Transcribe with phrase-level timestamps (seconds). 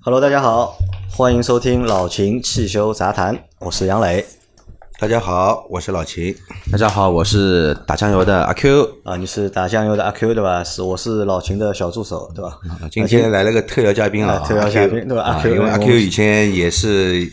[0.00, 0.78] Hello，大家好，
[1.10, 4.24] 欢迎收听老秦汽修杂谈，我是杨磊。
[5.00, 6.34] 大家好，我是老秦。
[6.70, 10.62] 大家好，我是打酱油的阿 Q 啊，你是打酱油的阿 Q 对吧？
[10.62, 12.58] 是，我是老秦的小助手对吧？
[12.90, 15.22] 今天来了个特邀嘉宾啊，特邀嘉宾对吧？
[15.24, 17.30] 阿 Q，因为阿 Q 以前也是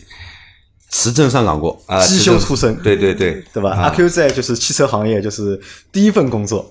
[0.90, 3.70] 持证上岗过啊，机修出身，对对对，对吧？
[3.70, 5.58] 阿 Q 在就是汽车行业就是
[5.92, 6.68] 第一份工作，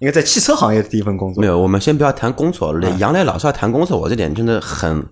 [0.00, 1.40] 应该在汽车行业的第一份工作。
[1.40, 5.04] 没有，我们先不要谈工作，杨磊老是要谈工作，我这点真的很。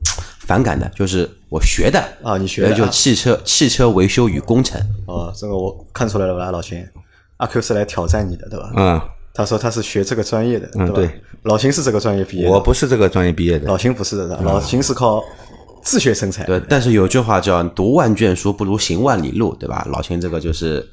[0.44, 6.84] 反感的就是我学的啊，你学的就汽车汽车维修与工程哦，这个我看出来了吧，老秦，
[7.36, 8.72] 阿 Q 是来挑战你的，对吧？
[8.76, 9.00] 嗯，
[9.32, 11.08] 他说他是学这个专业的，嗯，对，
[11.44, 15.22] 老秦是这个专业毕业的，我不是这个专业毕业的，老秦不是的，老秦是靠
[15.80, 16.42] 自学成才。
[16.44, 19.86] 对，但是有句话叫读万卷书不如行万里路，对吧？
[19.92, 20.84] 老秦这个就是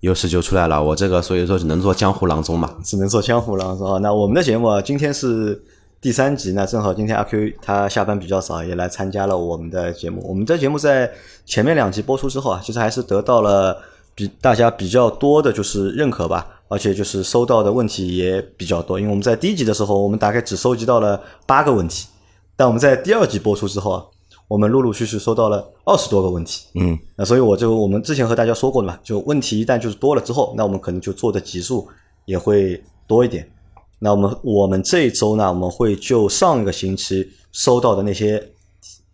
[0.00, 4.00] 优势就出来了，我这个所以说只能做江湖郎中嘛，只能做江湖郎中。
[4.00, 5.62] 那我们的节目啊，今天是。
[5.98, 10.22] 第三集那，正好今天阿 Q 他下班比较早，也来参加了我们的节目。
[10.28, 11.10] 我们的节目在
[11.46, 13.76] 前面两集播出之后啊，其实还是得到了
[14.14, 19.00] 比大家比较多的，就是认可吧，而且就是收到的问题也比较多。
[19.00, 22.06] 因为我们在第一集的时候，我们大概只收集到了八个问题，
[22.54, 24.04] 但我们在第二集播出之后啊，
[24.48, 26.66] 我们陆陆续续收到了二十多个问题。
[26.74, 31.88] 嗯，那所以我就我们之前和大家说过的嘛，就问题一旦就是多了之后，那我们可能就做的集数
[32.24, 33.50] 也会多一点。
[33.98, 38.52] 那我们我们这一周呢，我们会就上一个星期收到的那些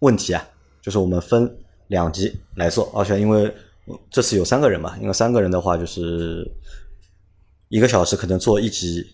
[0.01, 0.45] 问题啊，
[0.83, 3.55] 就是我们分两集来做，而且因为
[4.11, 6.51] 这次有三个人嘛，因为三个人的话就是
[7.69, 9.07] 一个小时可能做一集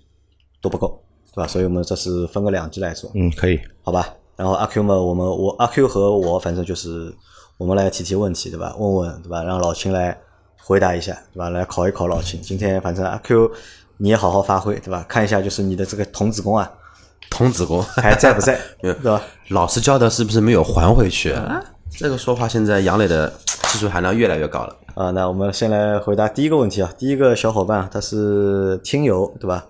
[0.61, 1.01] 都不够，
[1.33, 1.47] 对吧？
[1.47, 3.11] 所以我们这次分个两集来做。
[3.15, 4.17] 嗯，可以，好吧。
[4.39, 7.15] 然后阿 Q 嘛，我们我阿 Q 和我反正就是
[7.59, 8.75] 我们来提提问题，对吧？
[8.79, 9.43] 问问，对吧？
[9.43, 10.19] 让老秦来
[10.63, 11.51] 回答一下，对吧？
[11.51, 12.41] 来考一考老秦。
[12.41, 13.51] 今天反正阿 Q。
[14.01, 15.05] 你也好好发挥，对吧？
[15.09, 16.73] 看一下，就是你的这个童子功啊，
[17.29, 18.57] 童子功还在不在？
[18.81, 19.21] 对吧？
[19.49, 21.35] 老师教的是不是没有还回去？
[21.91, 23.29] 这个说话，现在杨磊的
[23.73, 25.11] 技术含量越来越高了啊。
[25.11, 26.89] 那我们先来回答第一个问题啊。
[26.97, 29.67] 第一个小伙伴他是听友，对吧？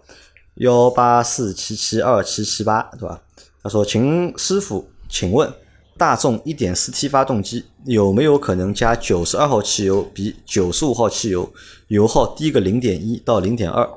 [0.57, 3.19] 幺八四七七二七七八，对吧？
[3.63, 5.53] 他说：“秦师傅，请问
[5.97, 11.53] 大众一点四 T 发动机有没有可能加九十二号汽油比九十五号汽油
[11.89, 13.89] 油耗低个零点一到零点二？”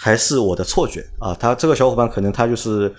[0.00, 1.34] 还是我的错觉啊！
[1.34, 2.94] 他这个小伙伴可能他就是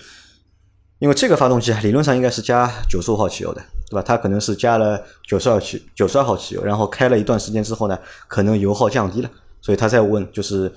[0.97, 4.01] 因为这个发动机理论上应该是加九十五号汽油的，对吧？
[4.01, 7.97] 他可能是加了九十二汽九十二号汽油，然后开了一段时间之后呢，
[8.27, 10.69] 可能油耗降低了，所以他在问就是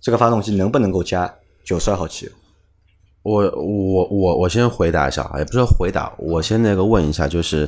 [0.00, 1.32] 这个发动机能不能够加
[1.64, 2.32] 九十二号汽油？
[3.24, 7.66] 我我我我先回答一下啊，也不是回答，我先那个问一下，就是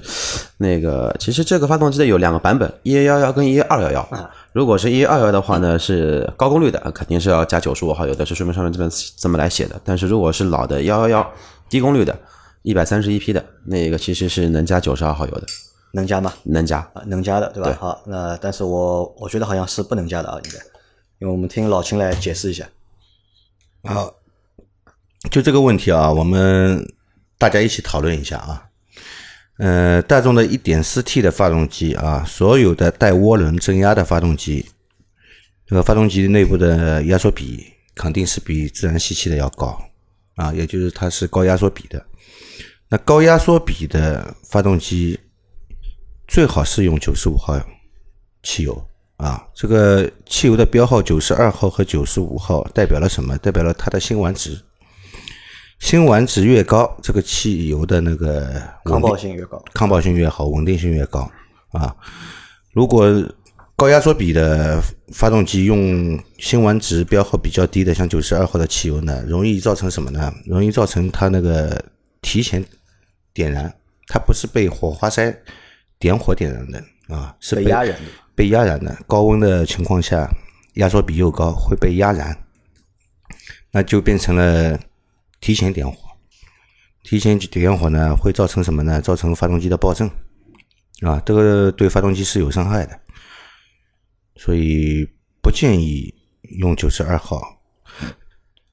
[0.59, 4.31] 那个其实这个发动机的有两个版本，一幺幺跟一二幺幺。
[4.53, 9.81] 如果是一二幺的话呢，是高功率的，肯定是要加九十五号油的，是说明上面这么这么来写的。
[9.83, 11.33] 但是如果是老的幺幺幺，
[11.71, 12.15] 低功率的，
[12.63, 15.47] 一百三十一匹的那个，其实是能加九十二号油的，
[15.93, 16.33] 能加吗？
[16.43, 17.75] 能加啊，能加的，对吧？
[17.81, 20.59] 好，那但是我我觉得好像是不能加的啊，应该，
[21.21, 22.69] 因为我们听老秦来解释一下。
[23.85, 24.13] 好，
[25.31, 26.87] 就这个问题啊，我们
[27.39, 28.63] 大家一起讨论一下啊。
[29.59, 34.67] 呃，大众的 1.4T 的发动机啊，所有的带涡轮增压的发动机，
[35.67, 39.81] 这个发动机内部的压缩比肯定是比自然吸气的要高
[40.35, 42.05] 啊，也就是它是高压缩比的。
[42.89, 45.19] 那高压缩比的发动机
[46.29, 47.59] 最好是用95号
[48.43, 48.87] 汽油
[49.17, 53.39] 啊，这个汽油的标号92号和95号代表了什么？
[53.39, 54.61] 代表了它的辛烷值。
[55.79, 58.51] 辛烷值越高，这个汽油的那个
[58.85, 61.31] 抗爆性越高，抗爆性越好，稳定性越高
[61.71, 61.95] 啊。
[62.73, 63.07] 如果
[63.77, 64.83] 高压缩比的
[65.13, 70.33] 发动机用辛烷值标号比较低的，像九十二号的汽油呢，容易造成什么呢？
[70.47, 71.85] 容易造成它那个
[72.23, 72.65] 提前
[73.35, 73.73] 点燃，
[74.09, 75.33] 它不是被火花塞
[75.99, 76.83] 点火点燃的
[77.15, 78.05] 啊，是被压燃的。
[78.35, 80.29] 被压燃的，高温的情况下，
[80.75, 82.37] 压缩比又高，会被压燃，
[83.71, 84.81] 那就变成了。
[85.47, 85.97] 提前点火，
[87.05, 89.01] 提前点火呢，会造成什么呢？
[89.01, 90.11] 造成发动机的爆震，
[91.03, 93.01] 啊，这个对发动机是有伤害的，
[94.35, 95.09] 所以
[95.41, 96.13] 不建议
[96.59, 97.41] 用九十二号。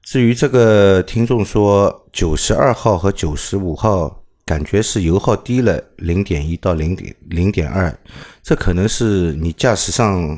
[0.02, 7.96] 至于这个听众说九十二号和九十五号感觉是油耗低了零点一到零点零点二，
[8.42, 10.36] 这可能是你驾驶上。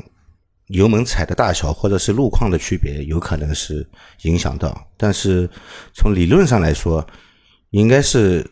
[0.67, 3.87] 油门踩的大小，或者是路况的区别，有可能是
[4.23, 4.85] 影响到。
[4.97, 5.49] 但是
[5.93, 7.05] 从理论上来说，
[7.69, 8.45] 应该是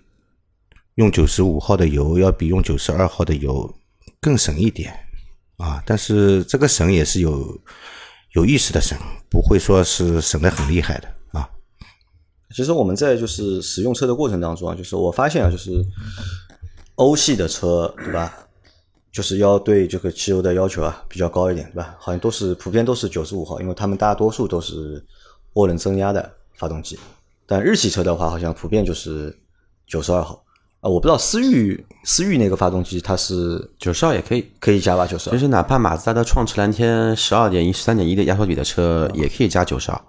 [0.96, 3.74] 用九十五号的油要比用九十二号的油
[4.22, 4.98] 更省一点
[5.58, 5.84] 啊。
[5.86, 7.62] 但是这个省也是有
[8.34, 8.98] 有意识的省，
[9.30, 11.08] 不会说是省的很厉害的
[11.38, 11.50] 啊。
[12.56, 15.84] 其实我们在就是使用车的过程当中啊，就是我发现啊，就是
[16.96, 18.45] 欧系的车，对吧？
[19.16, 21.96] 就是要对这个汽油的要求啊比较高一点，对吧？
[21.98, 25.02] 好像都是普遍都是九十五号，因为他们大多数都是
[25.54, 27.00] 涡轮增压的发动机。
[27.46, 29.34] 但日系车的话，好像普遍就是
[29.88, 30.44] 九十二号
[30.82, 30.90] 啊。
[30.90, 34.46] 我不知道思域思域那个发动机它是九十二也可以。
[34.60, 35.08] 可以加吧？
[35.08, 35.32] 九十二。
[35.32, 40.02] 就是哪怕马自达的创驰蓝天十二点一、十三点一的压缩比的车，也可以加九十二。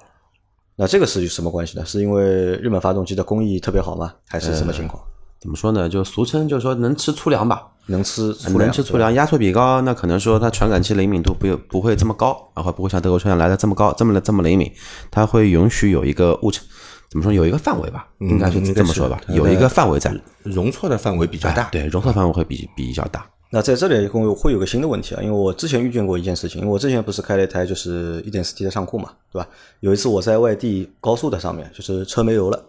[0.74, 1.86] 那这个是什么关系呢？
[1.86, 2.24] 是因为
[2.56, 4.12] 日本发动机的工艺特别好吗？
[4.26, 5.00] 还是什么情况？
[5.46, 5.88] 怎么说呢？
[5.88, 14.68] 就俗称就是说能吃粗粮吧，能吃粗粮，能吃粗粮，压缩比高，那可能说它传感器灵敏度不不会这么高，然后不会像德国车辆来的这么高，这么的这么灵敏，
[15.08, 16.60] 它会允许有一个误差，
[17.08, 20.12] 怎么说有一个范围吧，应该是这么说吧，有一个范围在，
[20.42, 23.24] 容错的范围比较大，对，容错范围会比比较大。
[23.50, 29.48] 那在这里会会有个新的问题啊，因为我之前遇见过一件事情，因为我之前不是开了一台就是一点四 T 的上酷嘛，对吧？
[29.78, 32.60] 有一次我在外地高速的上面，就是车没油了，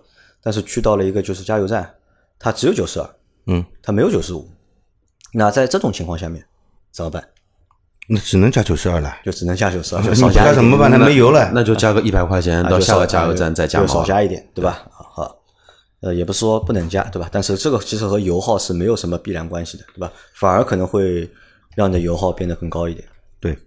[0.43, 1.89] 但是去到了一个就是加油站，
[2.39, 3.09] 它只有九十二，
[3.47, 4.49] 嗯，它没有九十五。
[5.33, 6.45] 那在这种情况下面
[6.91, 7.27] 怎么办？
[8.09, 10.89] 那只能加九十二了，就只能加九十二，就少加怎么办？
[10.89, 14.87] 它没油了，那就加个一百块钱到下个加油站再加少加一点，对吧？
[14.91, 15.35] 好。
[15.99, 17.27] 呃，也不是说不能加，对吧？
[17.31, 20.11] 但是这个其实和油耗是没有什么必然关系的，对吧？
[20.35, 21.27] 反而可能会
[21.75, 23.03] 让你的油耗变得更高一点。
[23.39, 23.57] 对，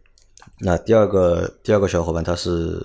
[0.61, 2.81] 那第二个第二个小伙伴他是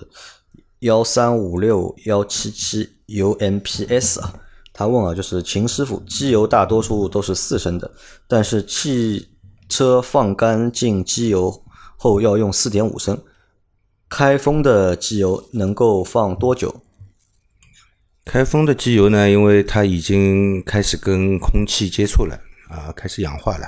[0.80, 4.34] 幺三五六幺七七 UMPS 啊，
[4.78, 7.90] 他问啊，就是秦师傅，机油大多数都是四升的，
[8.28, 9.26] 但是汽
[9.70, 11.64] 车放干净机油
[11.96, 13.18] 后要用四点五升，
[14.10, 16.82] 开封的机油能够放多久？
[18.26, 22.38] 开封的机油呢，因为它已经开始跟空气接触了
[22.68, 23.66] 啊，开始氧化了。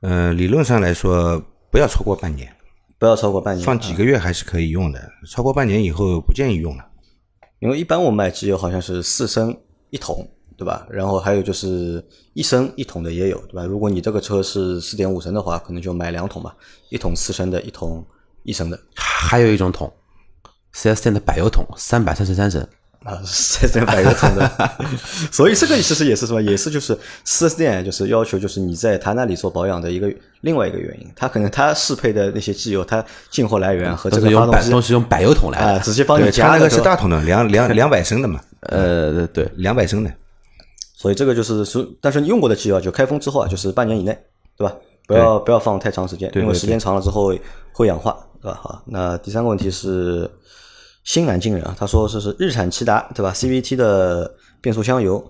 [0.00, 1.40] 嗯，理论上来说，
[1.70, 2.52] 不要超过半年，
[2.98, 5.00] 不要超过半年，放几个月还是可以用的。
[5.30, 6.84] 超过半年以后，不建议用了。
[7.60, 9.56] 因为一般我们买机油好像是四升
[9.92, 10.86] 一桶，对吧？
[10.90, 12.02] 然后还有就是
[12.32, 13.64] 一升一桶的也有，对吧？
[13.64, 16.56] 如果你这个车是四点五升的话，可能就买两桶吧，
[16.88, 18.04] 一桶四升的，一桶
[18.42, 18.80] 一升的。
[18.96, 19.92] 还有一种桶，
[20.72, 22.66] 四 S 店的柏油桶，三百三十三升。
[23.04, 24.48] 啊，四 S 店百油桶的，
[25.32, 26.40] 所以这个其实也是什么？
[26.40, 30.08] 也是就是四 S 店就是要求就是你在他那里做保养的一个
[30.42, 40.12] 另外一个原因，他可能他适配的那些机油，它进货来源和这个发动机都是用柏油桶来啊，直接帮你加那个是大桶的，两两两百升的嘛，呃，对，两百升的，
[40.94, 44.16] 所以这个就是是，但是你用过的机油就开封之后啊，就是半年以内，
[44.56, 44.76] 对吧？
[45.06, 47.34] 不要不要放太长时间，因为时间长了之后
[47.72, 48.58] 会氧化，对吧？
[48.62, 50.30] 好，那第三个问题是。
[51.04, 55.20] 新南京人啊，他说这是日产骐达对吧？CVT 的变速箱油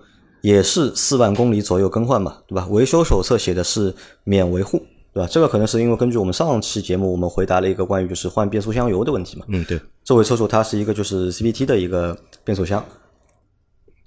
[0.41, 2.67] 也是四万公里左右更换嘛，对吧？
[2.69, 3.91] 维修手册写的是
[4.23, 4.77] 免维护，
[5.11, 5.27] 对吧？
[5.27, 9.47] 这个可能是因为根据我们上期节目我们回答了一个关于就是换变速箱油的问题嘛。
[9.47, 9.81] 嗯，对。
[10.03, 12.85] 这位车主他是一个就是 CVT 的一个变速箱，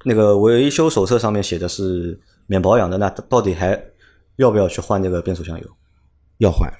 [0.08, 2.16] 那个维修手册上面写的是
[2.46, 3.76] 免保养的，那到底还
[4.36, 5.66] 要不要去换这个变速箱油？
[6.38, 6.72] 要换，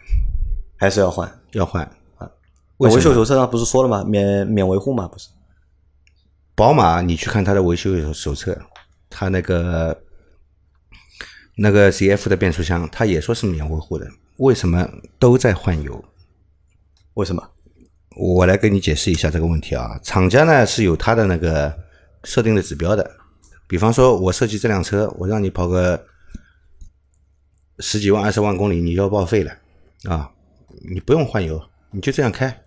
[0.79, 1.29] 还是要换？
[1.51, 1.83] 要换
[2.19, 2.31] 啊。
[2.77, 4.05] 维修手册上不是说了吗？
[4.05, 5.09] 免免维护吗？
[5.09, 5.29] 不是。
[6.55, 8.57] 宝马，你去看它的维修手册，
[9.11, 10.01] 它那个
[11.57, 14.07] 那个 CF 的变速箱，它也说是免维护的。
[14.37, 14.89] 为什么
[15.19, 16.05] 都在换油？
[17.15, 17.43] 为什么？
[18.17, 19.99] 我来给你解释一下这个问题啊。
[20.05, 21.77] 厂家呢是有它的那个
[22.27, 23.09] 设定的指标的，
[23.67, 26.07] 比方说我设计这辆车，我让你跑个
[27.79, 29.57] 十几万、二十万公里，你要报废了
[30.05, 30.31] 啊！
[30.91, 32.65] 你不用换油，你就这样开。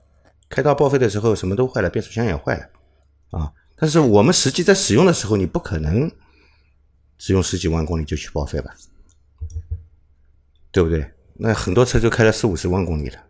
[0.47, 3.53] 开到报废的时候，什么都坏了，变速箱也坏了，啊！
[3.75, 6.09] 但是我们实际在使用的时候，你不可能
[7.17, 8.73] 只用十几万公里就去报废吧，
[10.71, 11.11] 对不对？
[11.35, 13.23] 那很多车就开了四五十万公里了，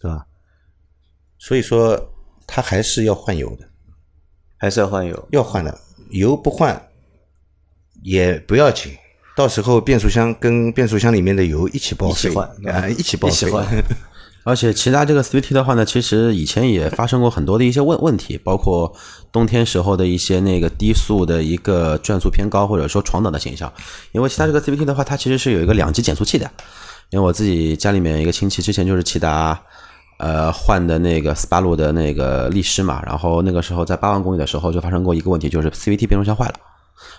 [0.00, 0.26] 对吧？
[1.38, 2.14] 所以说，
[2.46, 3.68] 它还是要换油的，
[4.64, 5.78] 还是要换油，要换的。
[6.08, 6.88] 油不换
[8.02, 8.92] 也不要紧，
[9.36, 12.32] 到时候变速箱跟变速箱里面的油一起报废
[12.66, 13.50] 啊，一起报废。
[14.42, 18.90] 而且其他这个 CVT 的话呢，其实以前也发生过很多的一些问问题，包括
[19.30, 23.70] 冬天时候的一些那个低速的一个转速偏高，或者说闯档的现象。
[24.12, 26.50] 因为其他这个 CVT 的话，它其实是有一个两级减速器的。
[27.10, 29.60] 因为我自己家里面一个亲戚之前就是骐达，
[30.18, 36.54] 呃换的那个斯巴鲁的那个力狮嘛，然后那个时候在八万公里的时候就发生过一个问题，就是 CVT 变速箱坏了。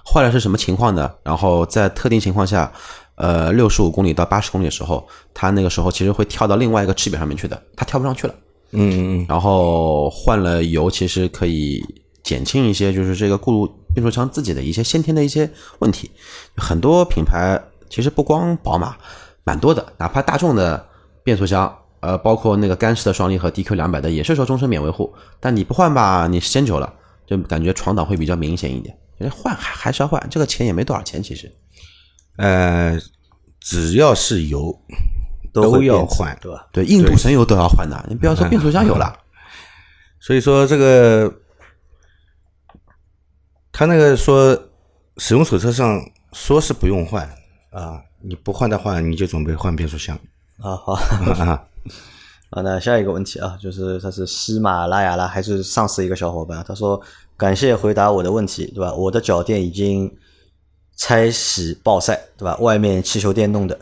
[0.06, 1.12] 坏了是什么情况呢？
[1.24, 2.72] 然后在特定情况下。
[3.18, 8.36] 呃，六十五公里到八十公里的时候，它那个时候其实会跳到另外一个齿比上面去的，它跳不上去了。
[8.72, 9.25] 嗯嗯嗯。
[9.30, 11.82] 然后换了油，其实可以
[12.24, 15.50] 减轻一些，就是这个固路变速箱自己的一些先天的一些
[15.80, 16.12] 问题。
[16.58, 17.58] 很多品牌
[17.90, 18.98] 其实不光宝马，
[19.46, 20.86] 蛮多的，哪怕大众的
[21.24, 21.74] 变速箱，
[22.05, 25.12] 呃，包括那个干式的双离合 DQ 两百的，也是说终身免维护。
[25.39, 26.93] 但你不换吧，你时间久了，
[27.25, 28.95] 就感觉闯挡会比较明显一点。
[29.31, 31.51] 换还还是要换，这个钱也没多少钱，其实。
[32.38, 33.00] 呃，
[33.59, 34.77] 只要是油
[35.53, 36.67] 都会要换，对吧？
[36.71, 39.17] 对，印度神油都要换的，你不要说变速箱油了。
[40.19, 41.33] 所以说这个，
[43.71, 44.57] 他那个说
[45.17, 46.00] 使用手册上
[46.33, 47.27] 说是不用换
[47.71, 50.15] 啊，你不换的话，你就准备换变速箱
[50.59, 51.67] 啊好啊。
[52.51, 57.01] 啊，那下一个问题啊，就是他是喜马拉雅啦，还是上次一个小伙伴，他说
[57.36, 58.94] 感谢回答我的问题，对吧？
[58.94, 60.10] 我的脚垫已经
[60.96, 62.56] 拆洗暴晒，对吧？
[62.58, 63.77] 外面气球垫弄的，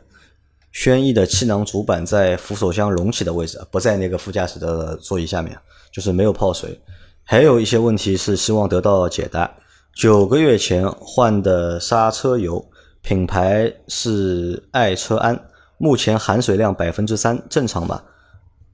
[0.72, 5.56] 轩逸的气囊主板在扶手箱隆起的位置，不在那个副驾驶的座椅下面，
[5.92, 6.80] 就是没有泡水。
[7.26, 9.50] 还有一些问题是希望得到解答。
[9.96, 12.66] 九个月前换的刹车油，
[13.04, 15.40] 品牌是爱车安，
[15.84, 18.06] 目前含水量百分之三，正常吧？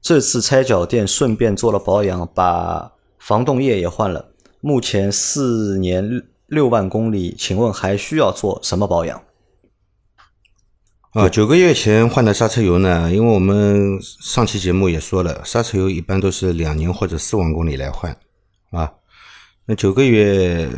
[0.00, 4.26] 这次拆脚垫顺便做了保养，把防冻液也换了。
[4.60, 9.20] 目前四年六万公里，请问还需要做什么保养？
[11.14, 13.10] 啊，九个月前换的刹车油呢？
[13.12, 18.16] 因为我们上期节目也说了，刹车油一般都是两年或者四万公里来换
[18.70, 18.88] 啊。
[19.66, 20.70] 那九个月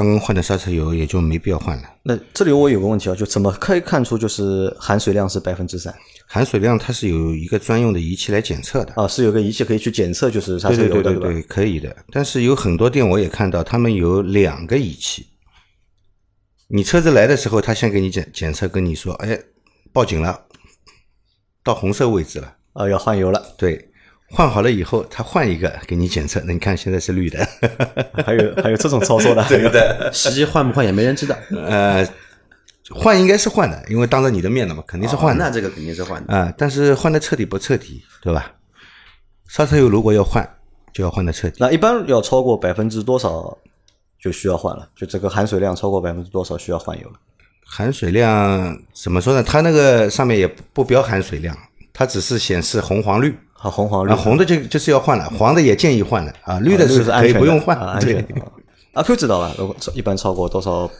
[0.00, 1.82] 刚刚换的刹车油也就没必要换了。
[2.04, 5.94] 那这里我有个问题啊，就怎么可以看出就是含水量是百分之三？
[6.26, 8.94] 含水量它是有一个专用的仪器来检测的。
[8.96, 11.02] 啊，是有个仪器可以去检测就是刹车油的，吧？
[11.02, 11.94] 对对对对，可以的。
[12.10, 15.26] 但是有很多店我也看到，他们有两个仪器。
[16.68, 19.38] 你车子来的时候，他先给你检检测，跟你说，哎，
[19.92, 20.46] 报警了，
[21.62, 22.56] 到红色位置了。
[22.72, 23.54] 啊，要换油了。
[23.58, 23.89] 对，
[24.32, 27.46] 换好了以后，他换一个给你检测，那你看现在是绿的。
[28.24, 29.82] 还有还有这种操作的， 对不对。
[30.12, 32.06] 实际换不换也没人知道， 呃，
[32.90, 35.44] 换应该是换的，因为当着你的面了嘛，肯定是换的。
[35.44, 36.32] 哦那这个肯定是换的。
[36.32, 38.52] 啊、但是换的彻底不彻底，对吧？
[39.48, 40.48] 刹车油如果要换，
[40.92, 41.56] 就要换的彻底。
[41.58, 43.58] 那一般要超过百分之多少
[44.22, 44.88] 就需要换了？
[44.94, 47.14] 就这个含水量超过百分之多少需要换油了？
[47.66, 49.42] 含水量怎么说呢？
[49.42, 51.56] 它那个上面也不标含水量，
[51.92, 53.36] 它只是显示红黄绿。
[53.62, 57.76] 啊，红黄绿啊，红的就就是要换了，黄的也建议换了啊，绿的是可以不用换。
[58.94, 59.52] 阿 Q 知道吧？
[59.56, 60.90] 如果一般超过多少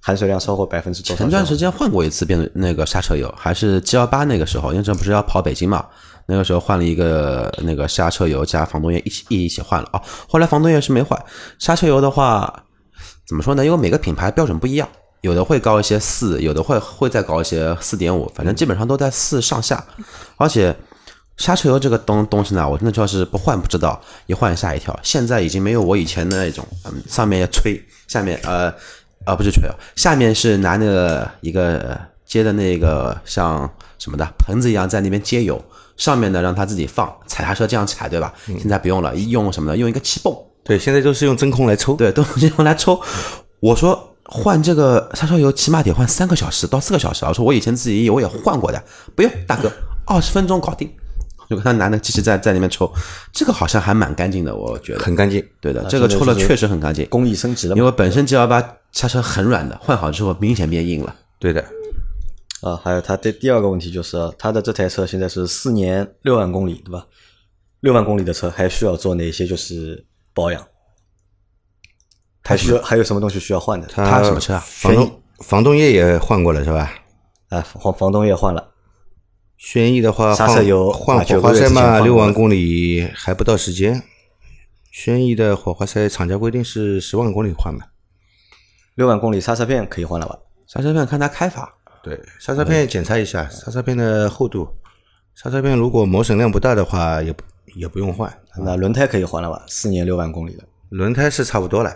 [0.00, 1.16] 含水量超过百分之多少？
[1.16, 5.84] 前段时间换过一次变那个刹车油，还是 G 幺八那个时候，因为这不是要跑北京嘛，
[6.26, 10.00] 那个时候换了一个那个刹车油加防冻液一起一起换了啊。
[10.28, 11.22] 后来防冻液是没换，
[11.58, 12.64] 刹车油的话
[13.26, 13.64] 怎么说呢？
[13.64, 14.88] 因为每个品牌标准不一样，
[15.20, 19.84] 有的会高一些四，有的会会再高一些四点五，反正基本上都在四上下。
[20.36, 20.74] 而且
[21.36, 24.98] 刹车油这个东东西呢，我真的就是不换不知道，一换吓一跳。
[25.02, 28.72] 现在已经没有我以前那种，嗯，上面要吹，下面呃
[29.24, 35.62] 呃不是吹啊，下面是拿那个一个接的那个像什么的盆子一样在那边接油，
[35.96, 38.32] 上面呢让它自己放，踩刹车这样踩，对吧？
[38.46, 39.76] 现在不用了，用什么呢？
[39.76, 41.94] 用一个气泵，对，现在都是用真空来抽。
[41.94, 43.00] 对， 都是用来抽。
[43.58, 47.28] 我说换这个刹车油起码得换三个小时到四个小时啊！
[47.28, 48.80] 我说我以前自己我也换过的，
[49.16, 49.70] 不用大哥，
[50.06, 50.88] 二十分钟搞定。
[51.48, 52.92] 就跟他拿那个机器在在里面抽，
[53.32, 54.98] 这个好像还蛮干净的，我觉得。
[55.00, 55.44] 很干净。
[55.60, 57.76] 对的，这个抽了确实很干净，工艺升级了？
[57.76, 58.60] 因为本身 G 幺八
[58.92, 61.14] 刹车很软的，换好之后明显变硬了。
[61.38, 61.64] 对的，
[62.62, 67.06] 啊，还有他的第二个问题就是啊，他的这台车现在是四年六万公里，对吧？
[67.80, 70.66] 六万公里的车还需要做哪些就是保养？
[72.42, 73.86] 还需要还有什么东西需要换的？
[73.88, 76.92] 它什么车啊防冻防冻液也换过了是吧？
[77.48, 78.73] 啊，防防冻液换了，
[79.56, 84.02] 轩逸的话，刹车油啊换火花塞嘛，六万公里还不到时间。
[84.90, 87.86] 轩逸的火花塞厂家规定是十万公里换嘛？
[88.94, 90.38] 六万公里刹车片可以换了吧？
[90.66, 94.68] 刹车片看它开法，对，刹车片检查一下刹车片的厚度，
[95.34, 97.42] 刹车片如果磨损量不大的话，也不
[97.74, 98.32] 也不用换。
[98.56, 99.64] 那轮胎可以换了吧？
[99.66, 101.92] 四年六万公里的轮胎是差不多了，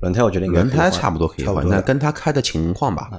[0.00, 3.10] 轮胎，我觉得应该轮胎差不多可以换，那跟它开的情况吧，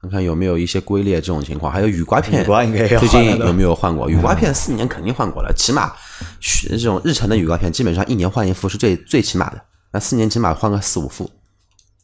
[0.00, 4.08] 看看有没有一些龟裂这种情况，还有雨刮片，雨刮应该要最近有没有换过？
[4.08, 5.92] 雨刮片四年肯定换过了，起码
[6.40, 9.60] 是这种日程的雨刮片，基本上一年换一副是最最起码的，
[9.92, 11.30] 那四年起码换个四五副。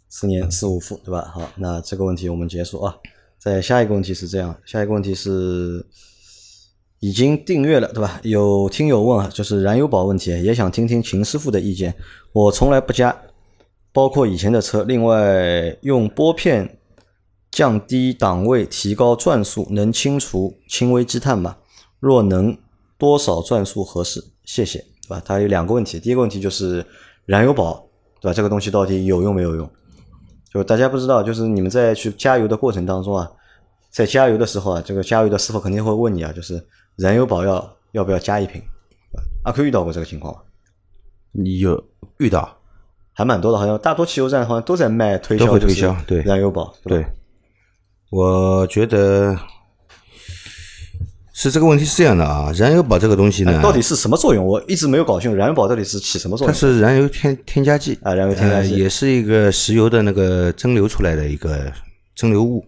[0.08, 1.30] 四年四五副，对吧？
[1.34, 2.94] 好，那这个问题我们结束啊。
[3.38, 5.84] 再下一个问题是这样，下一个问题是
[7.00, 8.20] 已经订阅了，对吧？
[8.22, 11.94] 有听友问啊，就是燃油宝问题，也想听听秦师傅的意见。
[12.32, 13.14] 我从来不加，
[13.92, 14.82] 包括以前的车。
[14.84, 16.78] 另外，用拨片
[17.56, 21.56] 降低档位、提高转速，能清除轻微积碳吗？
[22.00, 22.54] 若能，
[22.98, 24.22] 多少转速合适？
[24.44, 25.22] 谢谢，对吧？
[25.24, 26.84] 它有两个问题，第一个问题就是
[27.24, 27.88] 燃油宝，
[28.20, 28.34] 对吧？
[28.34, 29.66] 这个东西到底有用没有用？
[30.52, 33.26] 就大家不知道，就是你们在去加油的过程当中啊，
[33.90, 36.62] 在加油的时候啊，这个加油的师傅肯定会问你啊，就是
[36.96, 38.60] 燃油宝要要不要加一瓶？
[39.44, 40.42] 阿 Q 遇到过这个情况吗？
[41.32, 41.82] 你有
[42.18, 42.58] 遇到？
[43.14, 47.06] 还蛮多的，好像大多汽油站好像都在卖推销，都会推销对燃油宝，对对，
[48.10, 49.36] 我觉得
[51.32, 54.46] 是这个问题是这样的啊，燃油宝这个东西呢，哎到底是什么作用？
[54.46, 56.58] 我一直没有搞清楚，燃油宝到底是起什么作用它？
[56.58, 61.72] 是燃油添添加剂啊燃油添加剂呃也是一个石油的那个蒸馏出来的一个
[62.14, 62.64] 蒸馏物。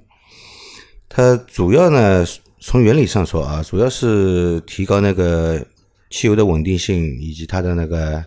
[1.08, 2.26] 它主要呢，
[2.60, 5.64] 从原理上说啊，主要是提高那个
[6.10, 8.22] 汽油的稳定性以及它的那个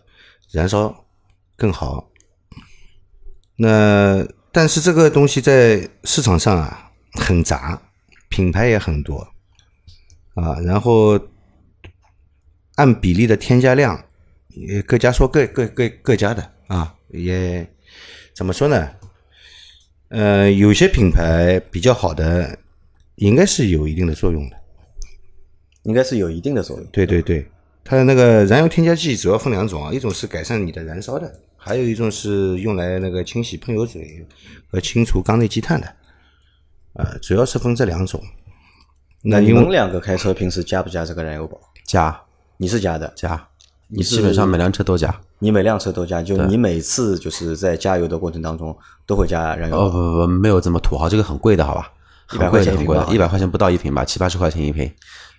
[0.51, 1.06] 燃烧
[1.56, 2.08] 更好。
[3.58, 7.82] 那但是这个东西在市场上啊很杂，
[8.30, 9.27] 品牌也很多
[10.36, 11.20] 啊，然后
[12.75, 14.06] 按比例的添加量，
[14.50, 17.68] 也各家说各各各各家的啊，也
[18.34, 18.89] 怎么说呢？
[20.10, 22.60] 呃，有些品牌比较好的，
[23.15, 24.58] 应该是有一定的作用的。
[25.84, 26.86] 应该是有一定的作用。
[26.91, 27.50] 对对对，
[27.84, 34.25] 它的那个燃油添加剂主要分两种啊，一种是改善你的燃烧的，还有一种是用来那个清洗喷油嘴
[34.68, 35.96] 和清除缸内积碳的。
[36.93, 38.21] 呃，主要是分这两种。
[39.24, 41.57] 那你们两个开车平时加不加这个燃油宝？
[41.86, 42.21] 加
[42.57, 43.48] 你是加的，加，
[43.88, 45.13] 你基本上每辆车都加。
[45.39, 49.89] 你每辆车都加，就你每次就是在加油的过程当中都会加燃油哦宝。
[49.89, 51.91] 不不不，没有这么土豪，这个很贵的，好吧？
[52.33, 54.91] 一百块钱，很贵的，块钱一瓶一百块钱不到一瓶吧，七八十块钱一瓶。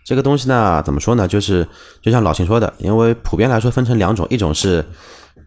[0.04, 1.28] 这个东西呢，怎么说呢？
[1.28, 1.66] 就是
[2.00, 4.84] 就像老秦说的，因为普遍来说分成两种，一种是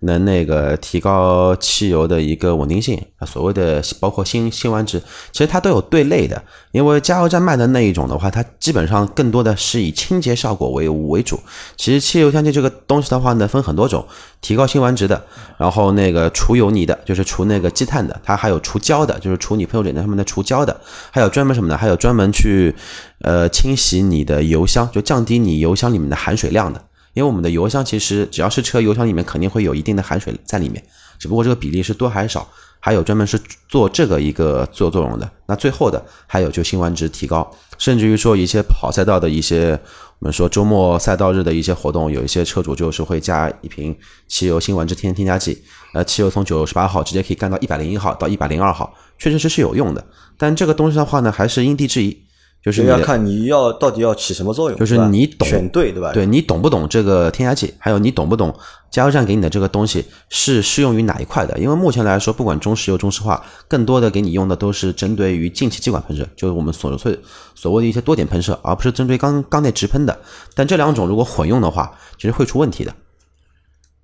[0.01, 6.41] 能那个提高汽油的一个稳定性啊，所谓的包括辛辛烷值，其实它都有对类的。
[6.71, 11.39] 因为加油站卖的那一种的话，它基本上更多的是以清洁效果为为主。
[11.77, 14.05] 其实汽油添加剂这个东西的话呢，分很多种，
[14.41, 15.23] 提高辛烷值的，
[15.57, 20.75] 然后那个除油泥的，就是除那个积碳的，它还有除胶的，就是除你喷油嘴上面的除胶的，
[21.11, 21.77] 还有专门什么呢？
[21.77, 22.75] 还有专门去
[23.21, 26.81] 呃清洗你的油箱，就降低你油箱里面的含水量的。
[27.15, 30.83] 因为我们的油箱其实只要是车油箱里面肯定会有一定的含水在里面，
[31.17, 32.47] 只不过这个比例是多还是少，
[32.79, 35.27] 还有专门是做这个一个做作用的。
[35.47, 39.79] 那最后的还有就辛烷值提高，甚至于说一些跑赛道的一些
[40.19, 45.63] 我们说周末赛道日的一些活动，有一些车主就是会加一瓶汽油辛烷值添添加剂，
[45.93, 50.05] 呃，汽油从九十八号直接可以干到一百零一号到一百零二号，确确实是是有用的。
[50.37, 52.24] 但这个东西的话呢，还是因地制宜，
[52.65, 56.11] 就是要看你要到底要起什么作用，就是你懂选对对吧？
[56.11, 58.51] 对你懂不懂这个添加剂，还有你懂不懂
[58.89, 61.55] 加油站给你的这个东西是适用于哪一块的？
[61.59, 67.19] 因为目前来说，不管中石油、中石化，更多的给你用的都是针对于进气气管喷射，就是我们所谓
[67.53, 70.17] 所谓的一些多点喷射，而不是针对缸缸内直喷的。
[70.55, 72.91] 但这两种如果混用的话，其实会出问题的。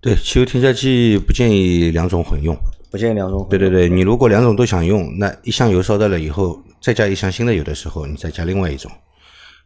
[0.02, 2.56] 对汽油添加剂不建议两种混用。
[2.92, 3.48] 不建议两种。
[3.50, 8.92] 对对对，你如果两种都想用，那一箱油烧掉了以后，再加一箱新的油的时候，你再加另外一种。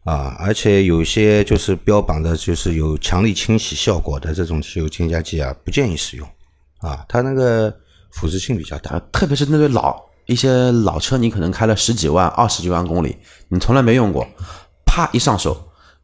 [0.03, 6.27] 啊，而且有些就是标榜的就是有强力清洗效果的这种汽油添加剂啊，不建议使用。
[6.81, 7.75] 啊，它那个
[8.11, 13.17] 腐蚀性比较大啊。，特别是那对老一些老车，你可能开了十几万、二十几万公里，
[13.49, 14.27] 你从来没用过，
[14.85, 15.57] 啪一上手，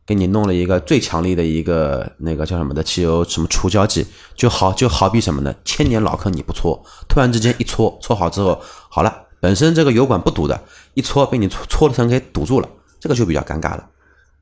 [0.05, 5.53] 给你弄了一个最强力的一个那个叫什么的汽油什么除胶剂，就好就好比什么呢？
[5.63, 8.59] 千年老坑你不搓，突然之间一搓，搓好之后，
[8.89, 10.59] 好了，本身这个油管不堵的，
[10.95, 12.67] 一搓被你搓搓的层给堵住了，
[12.99, 13.87] 这个就比较尴尬了。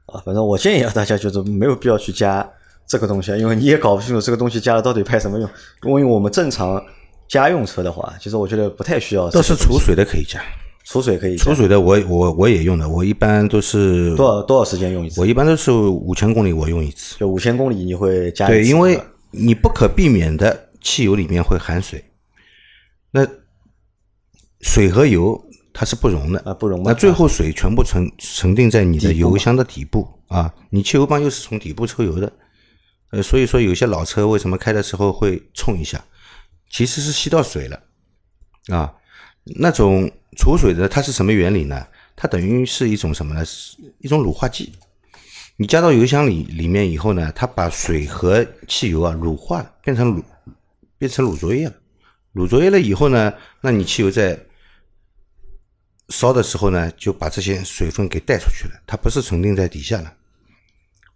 [0.08, 2.48] 啊，反正我建议啊，大家就是没有必要去加
[2.88, 5.48] 这个东西啊，因为你也搞不清楚这个东西加了到底派什么用。
[5.84, 6.84] 因为我们正常
[7.28, 9.64] 家用车的话，其实我觉得不太需要这倒个东西。
[9.64, 10.42] 是储水的可以加，
[10.90, 15.22] 储水可以储水的我我我也用的，我一般都是多少多少时间用一次？
[15.22, 17.16] 我一般都是五千公里我用一次。
[17.20, 19.00] 就五千公里你会加一对，因为
[19.30, 22.04] 你不可避免的汽油里面会含水，
[23.12, 23.24] 那
[24.62, 25.40] 水和油
[25.72, 26.40] 它是不溶的。
[26.40, 30.08] 啊不溶嘛那最后水全部沉沉淀在你的油箱的底部。
[30.28, 32.34] 啊，你汽油泵又是从底部抽油的，
[33.12, 36.04] 呃，所以说有些老车为什么开的时候会冲一下，
[36.72, 37.80] 其实是吸到水了。
[38.70, 38.96] 啊。
[39.56, 41.86] 那种储水的它是什么原理呢？
[42.16, 43.44] 它等于是一种什么呢？
[43.44, 44.72] 是一种乳化剂。
[45.58, 50.24] 你加到油箱里里面以后呢，它把水和汽油啊乳化了，变成乳
[50.98, 51.74] 变成乳浊液了。
[52.32, 54.40] 乳浊液了以后呢，那你汽油在
[56.08, 60.14] 烧的时候呢，就把这些水分给带出去了，它不是沉淀在底下了，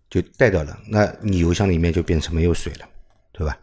[0.09, 0.77] 就带掉了。
[0.89, 2.85] 那你油箱里面就变成没有水了，
[3.31, 3.57] 对吧？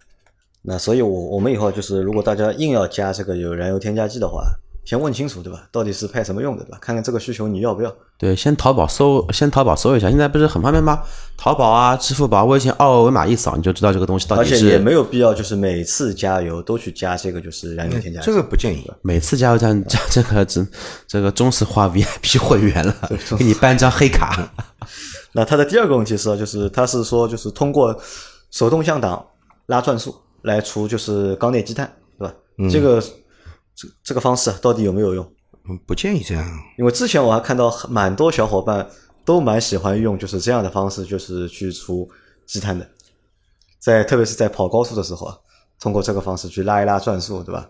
[0.63, 4.51] 那所以我，我们以后就是，如果大家硬要加这个有燃油添加剂的话，
[4.85, 5.69] 先问清楚，对吧？
[5.71, 6.79] 到底是派什么用的，对吧？
[6.81, 7.95] 看看这个需求你要不要。
[8.19, 11.01] 对，先淘宝搜，先淘宝搜一下，现在不是很方便吗？
[11.37, 18.27] 淘宝啊、支付宝、微信二维码一扫，你就知道这个东西到底而且也没有必要，就是每次加油都去加这个就是燃油添加剂。
[18.27, 18.91] 这个不建议。
[19.03, 20.67] 每次加油站加这个这
[21.07, 22.95] 这个中石化 VIP 会员了，
[23.39, 24.51] 给你办张黑卡。
[25.33, 27.97] 那它的第二个问题是，就是它是说就是通过
[28.51, 29.25] 手动向档
[29.67, 32.35] 拉转速来除就是缸内积碳，对吧？
[32.71, 33.03] 这个
[33.81, 35.25] 这这个方式到底有没有用？
[35.69, 36.45] 嗯不建议这样。
[36.77, 38.87] 因为之前我还看到蛮多小伙伴
[39.25, 42.07] 都蛮喜欢用就是这样的方式，就是去除
[42.45, 42.87] 积碳的，
[43.79, 45.39] 在特别是在跑高速的时候啊，
[45.81, 47.69] 通过这个方式去拉一拉转速，对吧？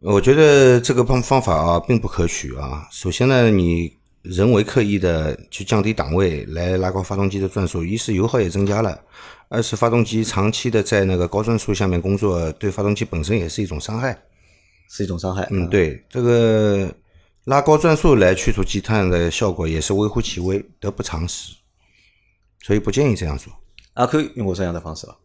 [0.00, 2.86] 我觉得这个方方法啊，并不可取啊。
[2.90, 8.98] 首先呢，你人为刻意的去降低档位来拉高发动机的转速，一是油耗也增加了，
[9.48, 14.22] 二是发动机长期的在那个高转速下面工作，对发动机本身也是一种伤害。
[14.88, 15.46] 是一种伤害。
[15.50, 16.90] 嗯，对，这个
[17.44, 21.54] 拉高转速来去除积碳的效果也是微乎其微，得不偿失，
[22.62, 23.52] 所以不建议这样做。
[23.94, 25.16] 阿 Q 用过这样的方式吧？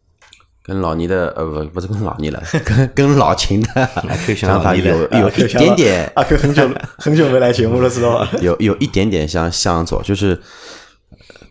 [0.61, 3.89] 跟老倪的呃不不是跟老倪了，跟跟老秦的
[4.25, 8.29] 可以想想法有有有一点点阿 Q 很久很久没来节目了，知道吧？
[8.39, 10.39] 有有一点点相相左，就是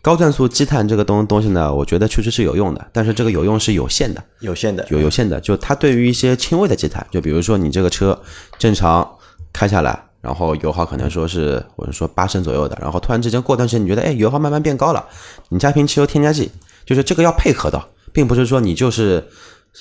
[0.09, 5.39] 高转速积碳这个东东西呢，我觉得确实是有用的，但是这个有用是有限的，有限的，有有限的。
[5.39, 8.19] 就它对于一些轻微的积碳，就比如说你这个车
[8.59, 9.07] 正常
[9.53, 15.05] 开下来，然后油耗可能说是我是说八升左右的，然后突然之间过段时间你觉得哎油耗慢慢变高了，
[15.51, 16.51] 你加瓶汽油添加剂，
[16.87, 17.79] 就是这个要配合的，
[18.11, 19.23] 并不是说你就是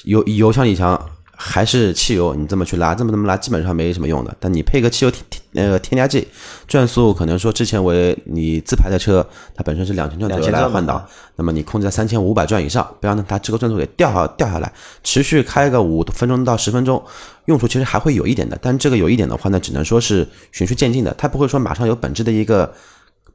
[0.03, 4.35] 油油箱里强还是汽油，你这么去拉，这么这么拉基本上没什么用的。
[4.41, 6.27] 但你配个汽油添添呃添加剂，
[6.67, 11.03] 转速可能说之前为你自排的车，它本身是两千转左右2000来换挡，
[11.35, 14.71] 那么你控制在三千五百转以上，不要让它这个转速给掉下掉下来，
[15.03, 17.03] 持续开个五分钟到十分钟，
[17.45, 18.57] 用处其实还会有一点的。
[18.61, 22.71] 但这个有一点的话呢，只能说是循序渐进的，它不会说马上有本质的一个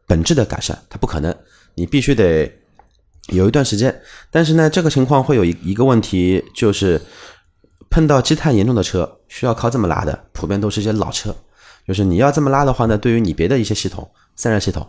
[0.06, 1.34] 本质的改善，它不可能，
[1.74, 2.50] 你必须得
[3.28, 4.00] 有一段时间。
[4.30, 7.00] 但是呢，这个情况会有一一个问题，就是
[7.90, 11.34] 碰到积碳严重的车，需要靠这么拉的，普遍都是一些老车。
[11.86, 14.88] 就是你要这么拉的话呢，对于你别的一些系统，散热系统、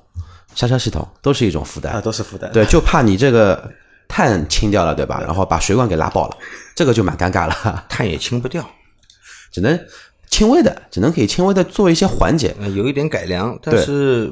[0.56, 2.02] 刹车系统都是一种负担啊，。
[2.02, 2.52] 都是负担。
[2.52, 3.72] 对， 就怕你这个
[4.08, 5.20] 碳清掉了，对吧？
[5.26, 6.38] 然后把水管给拉爆了，
[6.76, 8.68] 这个就蛮尴尬了， 碳也清不掉，
[9.52, 9.80] 只能
[10.30, 14.32] 轻微的，只能可以轻微的做一些缓解，呃，有一点改良，但是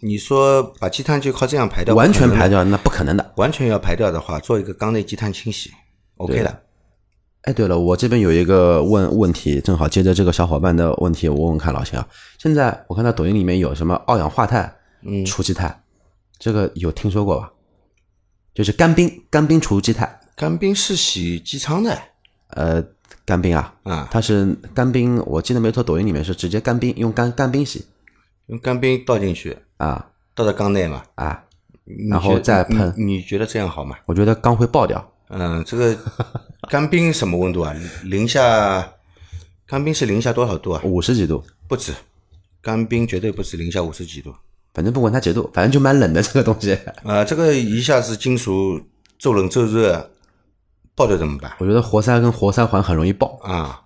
[0.00, 3.32] 你说把积碳就靠这样排掉，完全排掉那不可能的。
[3.36, 5.70] 完全要排掉的话，做一个缸内积碳清洗
[6.16, 6.62] ，OK 的。
[7.42, 12.06] 哎，对了，我这边有一个问问题，正好接着这个小伙伴的问题，我问问看老秦啊。
[12.38, 15.82] 现在我看到抖音里面有什么二氧化碳嗯除积碳，
[16.38, 17.52] 这个有听说过吧？
[18.54, 20.20] 就是干冰，干冰除积碳。
[20.36, 21.98] 干冰是洗机舱的
[22.50, 22.84] 呃，
[23.24, 27.84] 干冰啊，啊，它是干冰，我记得没错，抖音里面是直接干冰，用干干冰洗
[28.46, 31.42] 用干冰倒进去，啊倒到缸内嘛，啊，
[32.08, 33.96] 然后再喷你你觉得这样好吗？
[34.06, 35.11] 我觉得缸会爆掉。
[35.34, 35.96] 嗯，这个
[36.68, 37.74] 干冰什么温度啊？
[38.04, 38.92] 零下，
[39.66, 40.82] 干冰是零下多少度啊？
[40.84, 41.92] 五十几度，不止，
[42.60, 44.34] 干冰绝对不止零下五十几度。
[44.74, 46.78] 反正不管它几度，反正就蛮冷的这个东西。
[47.04, 48.80] 啊，这个一下子金属
[49.18, 50.10] 骤冷骤热，
[50.94, 51.52] 爆掉怎么办？
[51.58, 53.38] 我觉得活塞跟活塞环很容易爆。
[53.42, 53.82] 啊，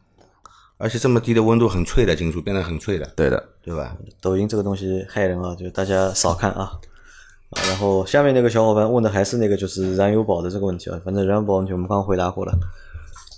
[0.78, 3.96] 而且这么低的温度很脆的金属变得很脆的，对的，对吧？
[4.20, 6.72] 抖音这个东西害人啊，就大家少看啊。
[7.64, 12.52] 然后下面那个小伙伴问的还是那个就是燃油宝的这个问题啊，反正燃油宝问题我们刚刚回答过了。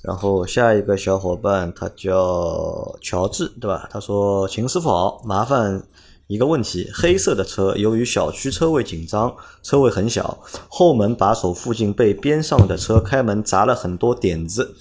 [0.05, 3.89] 然后下一个小伙伴他叫乔治，对吧？
[3.91, 5.83] 他说：“秦师傅好，麻烦
[6.29, 14.77] 一个问题，黑色的车由于小区车位紧张，车位很小，后门把手附近被边上的车开门砸了很多点子，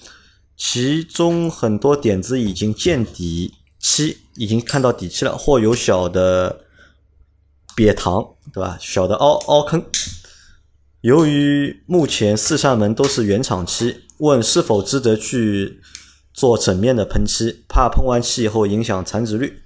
[0.56, 6.60] 其中很多点子已经见底漆，已经看到底漆了，或有小的
[7.78, 8.76] 瘪膛，对吧？
[8.80, 9.84] 小的凹凹坑。
[11.02, 15.78] 由于目前四扇门都是原厂漆，问是否值得去
[16.34, 19.62] 做整面的喷漆，怕喷完漆以后影响残值率。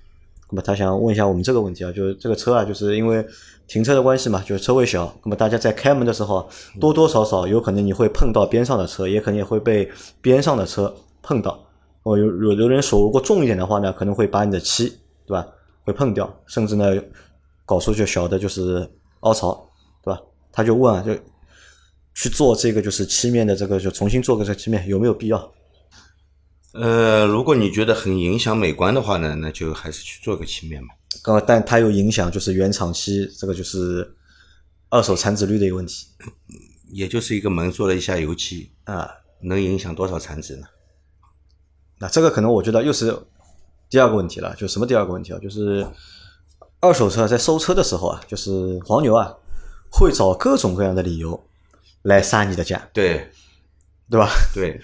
[0.50, 3.26] 那么他想问一下我们这个问题啊，就是这个车啊，就是因为
[3.66, 6.46] 停车的关系嘛，就是车位小，那么大家在开门的时候，
[6.78, 11.58] 多多少少有可能你会碰到边上的车，也可能也会被边上的车碰到。
[12.02, 14.92] 哦，有有的人手如果重一点的话呢，可能会把你的漆，
[15.26, 15.46] 对吧？
[15.84, 16.94] 会碰掉，甚至呢
[17.64, 19.70] 搞出就小的就是凹槽，
[20.02, 20.20] 对吧？
[20.52, 21.14] 他就问啊，就
[22.14, 25.52] 去做这个就是漆面的这个，就重新做个这漆面有没有必要？
[26.72, 30.88] 呃，如果你觉得很影响美观的话呢，那就还是去做个漆面嘛。
[31.22, 34.14] 刚刚但它有影响，就是原厂漆这个就是
[34.88, 36.06] 二手残值率的一个问题
[36.90, 39.10] 也就是一个门做了一下油漆，啊。
[39.44, 40.68] 能影响多少残值呢？
[41.98, 43.12] 那这个可能我觉得又是
[43.90, 45.38] 第二个问题了，就什么第二个问题啊？
[45.40, 45.84] 就是
[46.82, 49.32] 二手车在收车的时候啊，就是黄牛啊
[49.88, 51.40] 会找各种各样的理由
[52.02, 53.30] 来杀你的价，对
[54.10, 54.28] 对吧？
[54.52, 54.82] 对，比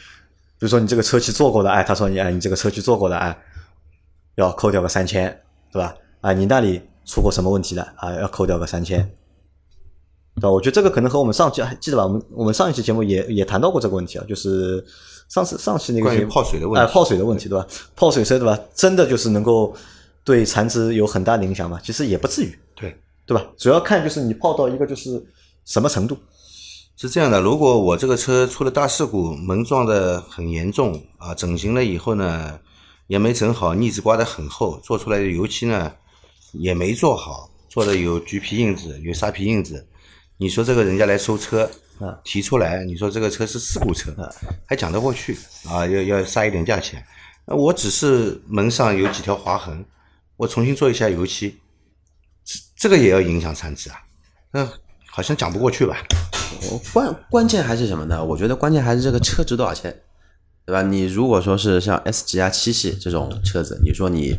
[0.61, 3.37] 如说你这个车去做过的，哎，他说你哎，你这个车去做过的，哎，
[4.37, 5.93] 要扣掉个三千，对吧？
[6.21, 8.15] 啊，你那里出过什么问题了啊？
[8.15, 8.99] 要扣掉个三千。
[10.37, 10.51] 对吧？
[10.53, 12.05] 我觉得这个可能和我们上期还记得吧？
[12.05, 14.85] 我们我们上一期节目也也谈到过这个问题啊，就是
[15.29, 17.67] 上次上期那个关于泡水的问题哎泡水的问题对吧？
[17.97, 18.57] 泡水车对吧？
[18.73, 19.75] 真的就是能够
[20.29, 21.81] 对残值有很大的影响吗？
[21.83, 23.43] 其实也不至于，对，对吧？
[23.57, 25.25] 主要看就是你泡到一个就是
[25.64, 26.19] 什么程度，
[26.99, 32.61] 是这样的，如果我这个车出了大事故，门撞的很严重啊，整形了以后呢，
[33.07, 35.91] 也没整好，腻子刮得很厚，做出来的油漆呢
[36.53, 39.88] 也没做好，做的有橘皮印子，有沙皮印子。
[40.37, 41.64] 你说这个人家来收车，
[42.01, 44.12] 啊提出来，你说这个车是事故车，
[44.67, 47.03] 还讲得过去啊，要要杀一点价钱。
[47.47, 49.83] 那我只是门上有几条划痕，
[50.38, 51.59] 我重新做一下油漆，
[52.44, 53.96] 这这个也要影响产值啊？
[54.53, 54.66] 那
[55.11, 55.98] 好像讲不过去吧？
[56.92, 58.24] 关关键还是什么呢？
[58.24, 59.94] 我觉得关键还是这个车值多少钱，
[60.64, 60.81] 对吧？
[60.81, 64.38] 你如果说是像 S 级啊、七系这种车子，你说你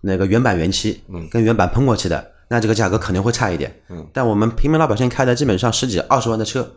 [0.00, 3.82] 那个原版原漆，嗯，跟原版喷过漆的，那这个价格肯定会差一点。
[3.90, 6.74] 嗯，但我们平民老百姓开的基本上十几二十万的车，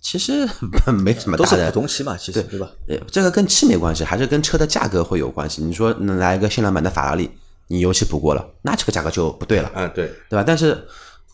[0.00, 0.46] 其实
[0.92, 2.68] 没什么都是大的普通漆嘛，其实对吧？
[2.88, 5.62] 呃，这个跟漆没关系，还是跟车的价格会有关系。
[5.62, 7.30] 你说来一个限量版的法拉利，
[7.72, 9.72] 你油漆补过了，那这个价格就不对了。
[9.74, 10.06] 嗯，对。
[10.28, 10.44] 对吧？
[10.46, 10.86] 但是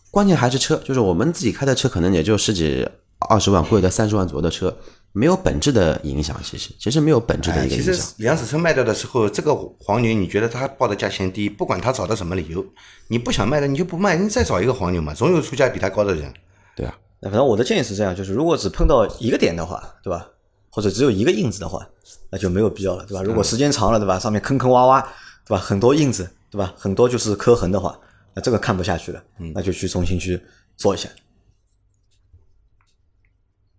[0.09, 2.87] 关键还是车，就是我们自己开的车，可能也就十几、
[3.29, 4.73] 二十万，贵的三十万左右的车，
[5.11, 6.39] 没有本质的影响。
[6.41, 8.07] 其实，其实没有本质的哎，其实一个影响。
[8.19, 12.65] 两手车卖掉的时候，这个黄牛你觉得他报的价钱低，不管他找的什么理由，
[13.09, 16.33] 你不想卖的你就不卖，你再找一个黄牛嘛，总有出价比他高的人。
[16.73, 20.25] 对啊，那反正我的建议是这样，就是如果只碰到一个点的话，对吧？
[20.71, 21.85] 或者只有一个印子的话，
[22.29, 23.23] 那就没有必要了，对吧？
[23.23, 24.17] 如果时间长了，对吧？
[24.17, 25.03] 上面坑坑洼洼，
[25.49, 25.57] 对吧？
[25.57, 26.71] 很多印子，对吧？
[26.77, 27.99] 很多就是磕痕的话，
[28.35, 29.23] 那这个看不下去了，
[29.55, 30.39] 那就去重新去
[30.77, 31.09] 做一下，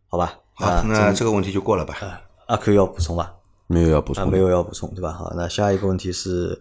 [0.08, 0.36] 好吧？
[0.54, 1.96] 好，啊，那这个问题就过了吧。
[2.46, 3.22] 阿 Q 要补充吧？
[3.22, 3.32] 啊，
[3.68, 4.26] 没有要补充啊。
[4.28, 5.12] 没有要补充，对吧？
[5.12, 6.60] 好，那下一个问题是，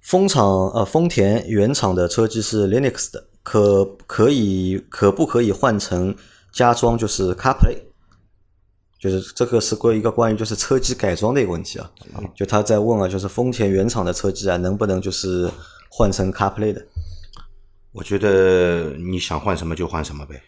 [0.00, 6.16] 丰厂呃丰田原厂的车机是 Linux 的，可可以可不可以换成
[6.52, 7.78] 加装就是 CarPlay？
[9.04, 11.90] 就是这个是关于一个关于就是车机改装的一个问题啊，
[12.34, 15.50] 就他在问啊，就是丰田原厂的车机啊，能不能就是
[15.90, 16.82] 换成 CarPlay 的？
[17.92, 20.40] 我觉得你想换什么就换什么呗。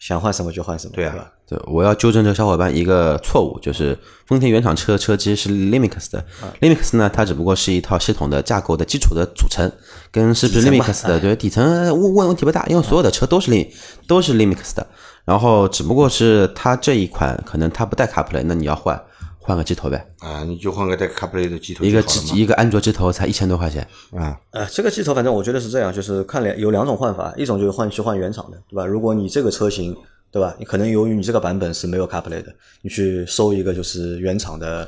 [0.00, 1.32] 想换什么就换什么，对啊吧？
[1.46, 6.18] 对，我要纠正这个小伙伴一个错误，就是丰田原厂车车机是 Linux 的、
[6.58, 9.70] l i n u x 呢，它只不过是一套系统的架构的基础的组成，
[10.10, 13.68] 跟是不是 Linux 的对底层问问问题不大，因为所有的车都是 Lin
[14.08, 14.84] 都是 Linux 的，
[15.32, 19.02] 然后只不过是它这一款可能它不带 CarPlay，那你要换
[19.38, 23.80] 换个机头呗，啊，你就换个带 CarPlay 的机头一个机一个安卓机头才一千多块钱，
[24.14, 28.84] 啊，呃，这个机头反正我觉得是这样，就是看两有两种换法，一种就是换去换原厂的，对吧？
[28.84, 29.96] 如果你这个车型，
[30.30, 30.54] 对吧？
[30.58, 34.86] 你可能由于你这个版本是没有 CarPlay 的，你去收一个就是原厂的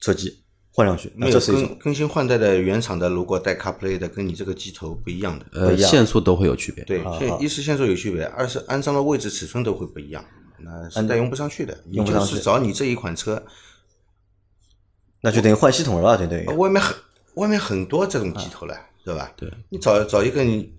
[0.00, 0.41] 车机
[0.74, 5.46] 换上去，那没有这是一种更更新换代的原厂的，如果带 CarPlay 的，跟你这个机头不一样的。
[5.52, 6.82] 呃，一样限速都会有区别。
[6.84, 10.24] 对，现一是线速有区别，二是安装的位置尺寸都会不一样，
[10.60, 11.78] 那是带用不上去的。
[11.84, 13.44] 你就是找你这一款车，
[15.20, 16.96] 那就等于换系统了，就等于外面很
[17.34, 19.30] 外面很多这种机头了，对吧？
[19.36, 20.72] 对，你找找一个你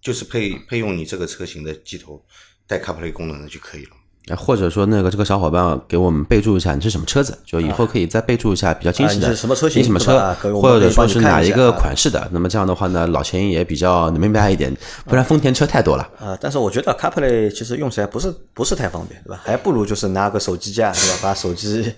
[0.00, 2.24] 就是配配用你这个车型的机头
[2.66, 3.90] 带 CarPlay 功能的就可以了。
[4.28, 12.28] 哎或者说那个这个小伙伴给我们备注一下你是什么车子，就以后可以再备注一下比较清晰的，啊你是什么车型什么车或者说是哪一个款式的。
[12.32, 16.02] 那么这样的话呢，老钱也比较能明白一点，不然丰田车太多了。
[16.18, 19.40] 啊，但是我觉得 CarPlay 其实用起来不是不是太方便，对吧？
[19.44, 21.18] 还不如就是拿个手机架，对吧？
[21.22, 21.92] 把手机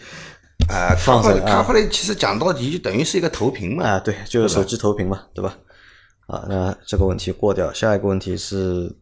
[0.69, 3.85] 啊放，CarPlay 其实讲到底就等于是一个投屏嘛。
[3.85, 5.57] 啊，对，就是手机投屏嘛，对吧？
[6.27, 7.73] 啊，那这个问题过掉。
[7.73, 8.95] 下一个问题是，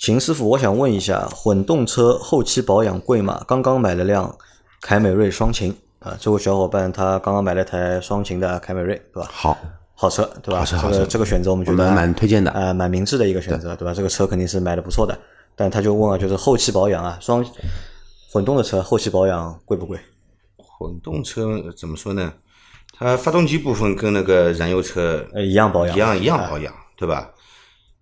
[0.00, 3.44] 秦师傅，我想问一下，混动车后期保养贵吗？
[3.46, 4.34] 刚刚买了辆
[4.80, 9.28] 凯美瑞双擎啊，这位小伙伴他刚刚买了台双擎的凯美瑞，对吧？
[9.30, 9.58] 好，
[9.94, 10.60] 好车，对吧？
[10.60, 13.92] 好车好车这个这个选择我们觉得蛮推荐的呃，蛮明智的一个选择，对吧？
[13.92, 15.14] 这个车肯定是买的不错的，
[15.54, 17.44] 但他就问啊，就是后期保养啊，双
[18.32, 19.98] 混动的车后期保养贵不贵？
[20.56, 22.32] 混动车呃怎么说呢？
[22.96, 27.30] 它发动机部分跟那个燃油车呃，一样保养，一样一样保养，对吧？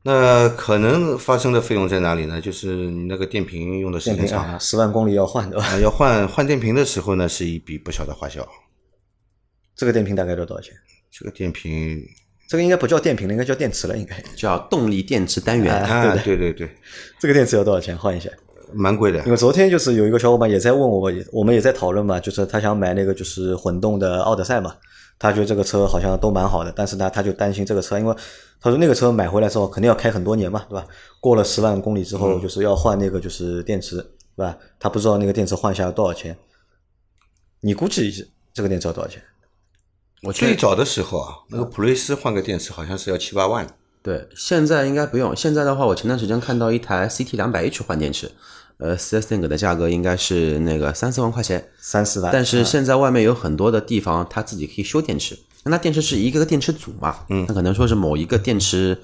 [0.03, 2.41] 那可能发生的费用在哪里呢？
[2.41, 5.67] 就是你那个电瓶用的时间长，电瓶啊，十万公里要换，对吧？
[5.67, 8.47] 啊，要换换电瓶的时候呢，是一笔不小的花销。
[9.75, 10.73] 这个电瓶大概要多少钱？
[11.11, 12.01] 这个电瓶
[12.49, 14.17] 这个应该不叫电瓶了，应该叫电池了，应该。
[14.35, 15.75] 叫动力电池单元。
[15.75, 16.71] 啊，对对对，
[17.19, 17.97] 这个电池要多少钱？
[17.99, 18.31] 换一下。
[18.73, 19.31] 蛮贵的因。
[19.31, 24.75] 为昨天就是有一个小伙伴也在问我，我们也在讨论嘛，就是他想买那个就是混动的奥德赛嘛，
[25.19, 28.15] 他觉得这个车好像都蛮好的，但是呢，他就担心这个车，因为
[28.61, 30.87] 他说那个车买回来之后肯定要开很多年嘛，对吧？
[31.21, 33.97] 过了十万公里之后，就是要换那个就是电池，
[34.37, 34.57] 对吧？
[34.79, 36.37] 他不知道那个电池换下来多少钱，
[37.61, 39.23] 你估计这个电池要多少钱？
[40.23, 43.67] 我最早的时候啊，那个普锐斯换个电池好像是要七八万，
[44.03, 45.35] 对，现在应该不用。
[45.35, 48.33] 现在的话，我前段时间看到一台 CT 两百 H 换电池，
[48.79, 51.69] 呃，四 S 店给的价格应该是那个三四万块钱。
[51.81, 52.33] 三四万。
[52.33, 55.37] 但是现在外面有很多的地方，它自己可以修电池。
[55.65, 57.17] 那它电池是一个个电池组嘛？
[57.29, 58.97] 嗯，它可能说是某一个电池，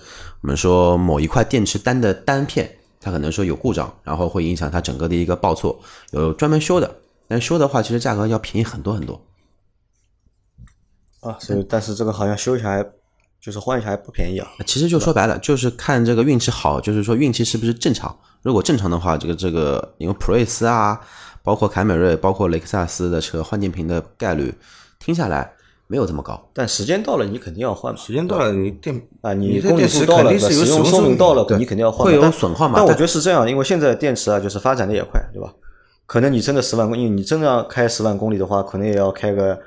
[0.42, 5.78] 我们说某一块电池单的单片，它可能说有故障，然后会影响它整个的一个报错，
[6.12, 6.98] 有专门修的。
[7.26, 9.20] 但修的话，其实价格要便宜很多很多。
[11.18, 12.86] 啊，所以但是这个好像修起来
[13.40, 14.48] 就是换一下还不便宜啊。
[14.64, 18.16] 其实就说白了，就是看这个运气好，就是说运气是不是正常。
[18.44, 21.00] 如果正常的话，这个这个因为普锐斯啊，
[21.42, 24.54] 包括凯美瑞，包括雷克萨斯的车换电瓶的概率，
[24.98, 25.50] 听下来
[25.86, 26.50] 没有这么高。
[26.52, 27.98] 但时间到了，你肯定要换嘛。
[27.98, 32.04] 时间到了，你电啊，你公里电池肯数到了，使用用寿命到了，你肯定要换。
[32.04, 35.50] 会有但损耗嘛但我觉得是这样，因为现在电池啊，就是发展的也快，对吧？
[36.04, 39.58] 可能你真的十万公里，因为你真的要开十万公里的话，可能也要开个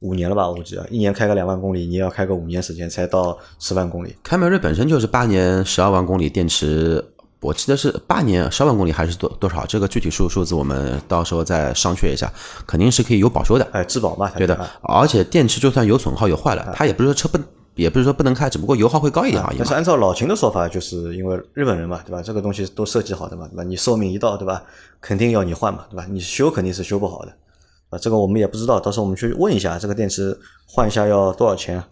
[0.00, 0.48] 五年了吧？
[0.48, 4.16] 我估计啊，一年开个两万公里，你也要开个五年时间才到十万公里。
[4.24, 7.04] 凯美瑞本身就是八年十二万公里电池，
[7.42, 9.66] 我记得是八年十二万公里还是多多少？
[9.66, 12.32] 这个具体数数字我们到时候再商榷一下，
[12.66, 13.68] 肯定是可以有保修的。
[13.72, 17.36] 哎，质保嘛，对的啊，而且电池就算有损耗有坏了，它也不是说车不，
[17.74, 19.64] 也不是说不能开，只不过油耗会高一点而已嘛。
[19.64, 22.22] 但是按照老秦的说法，就是因为日本人嘛，对吧？
[22.22, 23.64] 这个东西都设计好的嘛，对吧？
[23.64, 24.62] 你寿命一到，对吧？
[25.00, 26.06] 肯定要你换嘛，对吧？
[26.08, 27.32] 你修肯定是修不好的，
[27.90, 31.88] 啊，这个我们也不知道，到时候我们去问一下，这个电池换一下要多少钱啊？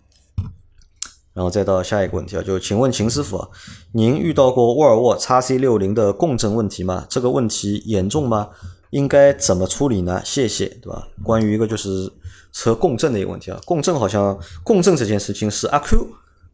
[1.41, 3.49] 然后再到下一个问题啊，就请问秦师傅啊，
[3.93, 7.07] 您遇到过沃尔沃 x C 六零的共振问题吗？
[7.09, 8.51] 这个问题严重吗？
[8.91, 10.21] 应该怎么处理呢？
[10.23, 11.09] 谢谢，对吧？
[11.23, 12.13] 关于一个就是
[12.53, 16.07] 车共振的一个问题啊，共振好像共振这件事情是阿 Q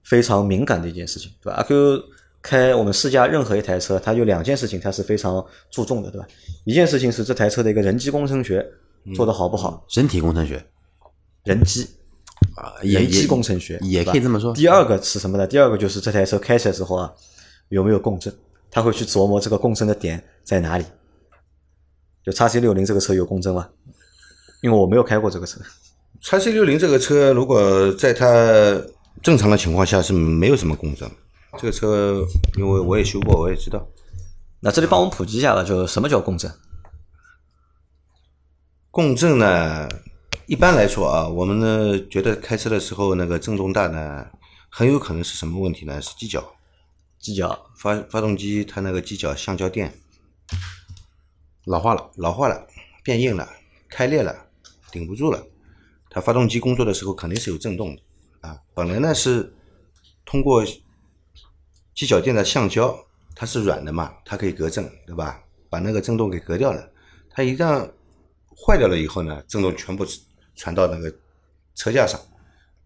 [0.04, 1.56] 非常敏感的一件事情，对吧？
[1.56, 2.00] 阿 Q
[2.40, 6.28] 开我们试驾任何一台车，它有两件事情它是非常注重的，对吧？
[6.64, 8.64] 一件事情是这台车的一个人机工程学
[9.16, 10.64] 做得好不好，人体工程学
[11.42, 11.88] 人机
[12.56, 14.52] 啊，也人机也工程学也可以这么说。
[14.54, 15.46] 第二个是什么呢？
[15.46, 17.12] 第二个就是这台车开起来之后啊，
[17.68, 18.34] 有没有共振？
[18.70, 20.84] 他会去琢磨这个共振的点在哪里。
[22.24, 23.68] 就叉 C 六零这个车有共振吗？
[24.62, 25.60] 因为我没有开过这个车。
[26.20, 28.26] 叉 C 六零这个车，如果在它
[29.22, 31.08] 正常的情况下是没有什么共振。
[31.58, 32.20] 这个车，
[32.56, 33.86] 因为我也修过，我也知道。
[34.60, 36.50] 那这里帮我们普及一下吧，就什么叫共振？
[38.90, 39.88] 共振呢，
[40.48, 44.30] 一般来说啊，我们呢觉得开车的时候那个震动大呢，
[44.70, 46.00] 很有可能是什么问题呢？
[46.00, 46.54] 是机脚，
[47.18, 49.92] 机脚发发动机它那个机脚橡胶垫
[51.64, 52.64] 老化了，老化了，
[53.02, 53.48] 变硬了，
[53.88, 54.46] 开裂了，
[54.92, 55.44] 顶不住了。
[56.08, 58.02] 它发动机工作的时候肯定是有震动的
[58.48, 58.56] 啊。
[58.72, 59.52] 本来呢是
[60.24, 60.64] 通过
[61.92, 62.96] 机脚垫的橡胶，
[63.34, 65.42] 它是软的嘛，它可以隔震，对吧？
[65.68, 66.88] 把那个震动给隔掉了。
[67.30, 67.90] 它一旦
[68.56, 70.06] 坏掉了以后呢，震动全部
[70.56, 71.14] 传到那个
[71.74, 72.20] 车架上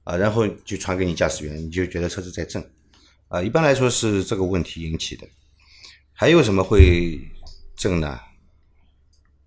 [0.04, 2.62] 啊，然后就传给你驾驶员，你就觉得车子在震
[3.28, 3.42] 啊。
[3.42, 5.26] 一般来说是这个问题引起的。
[6.12, 7.18] 还有什么会
[7.76, 8.20] 震呢？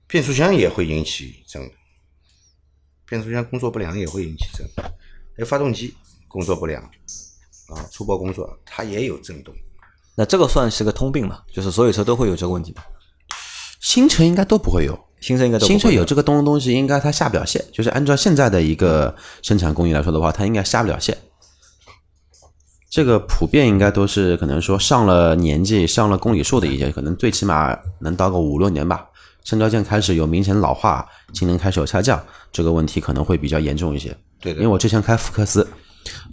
[0.08, 1.72] 变速箱也会引起震，
[3.06, 4.92] 变速箱工作不良也会引起震，还
[5.38, 5.94] 有发动机
[6.28, 6.82] 工作不良
[7.68, 9.54] 啊，粗暴工作它也有震动。
[10.16, 11.44] 那这个算是个通病嘛？
[11.52, 12.86] 就是所有车都会有这个问题吧？
[13.82, 14.98] 新车应该都不会有。
[15.24, 17.64] 新车应该都新车有这个东东西，应该它下不了线。
[17.72, 21.18] 就是按照现在的一个生产工艺来说的话，它应该下不了线。
[22.90, 29.06] 这个普遍应该都是可能说上了年纪、上了公里数的一些，可能最起码能到个五六年吧。
[29.46, 34.14] 橡胶件开始有明显老化，性能开始有下降，这个问题可能会比较严重一些。
[34.42, 35.66] 对的因为我之前开福克斯，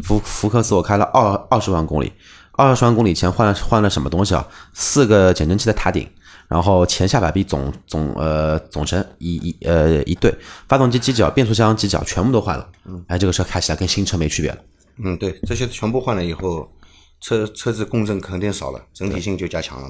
[0.03, 2.13] 福福克斯我开了二二十万公里，
[2.53, 4.45] 二十万公里前换了换了什么东西啊？
[4.75, 6.09] 四个减震器的塔顶，
[6.51, 10.35] 然后前下摆臂总总呃总成一一呃一对，
[10.67, 12.69] 发动机机脚、变速箱机脚全部都换了。
[12.87, 14.59] 嗯，哎，这个车开起来跟新车没区别了。
[15.05, 16.69] 嗯，对，这些全部换了以后，
[17.21, 19.89] 车车子共振肯定少了，整体性就加强了。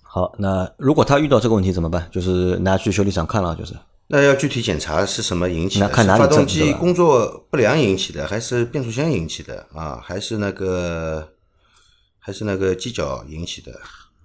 [0.00, 2.08] 好，那如果他遇到这个问题怎么办？
[2.10, 3.74] 就是拿去修理厂看了，就是
[4.06, 5.86] 那要具体检查是什么引起的？
[5.86, 10.00] 那看哪里是发动机工作不良引起的，还是变速箱引起的啊？
[10.02, 11.28] 还是那个
[12.18, 13.78] 还是那个机脚引起的？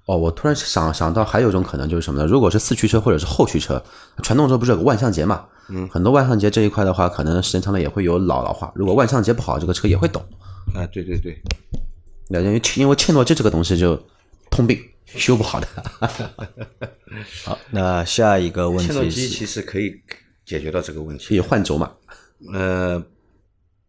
[0.08, 2.26] 哦，我突然想想到还有一种可能就是什么呢？
[2.26, 3.84] 如果是四驱车或者是后驱车，
[4.24, 5.46] 传动车不是有个万向节嘛？
[5.70, 8.72] 嗯，很多万向节这一块的话，可能时间长了也会有老老化。
[8.74, 10.22] 如果万向节不好，这个车也会抖。
[10.74, 11.38] 啊，对对对，
[12.30, 14.02] 那因为因为切诺基这个东西就
[14.50, 15.68] 通病，修不好的。
[17.44, 17.60] 好。
[17.72, 19.94] 那下一个问切诺题是，基其实可以
[20.46, 21.42] 解决到这个问题可以。
[21.42, 21.92] 换轴嘛？
[22.54, 23.04] 呃，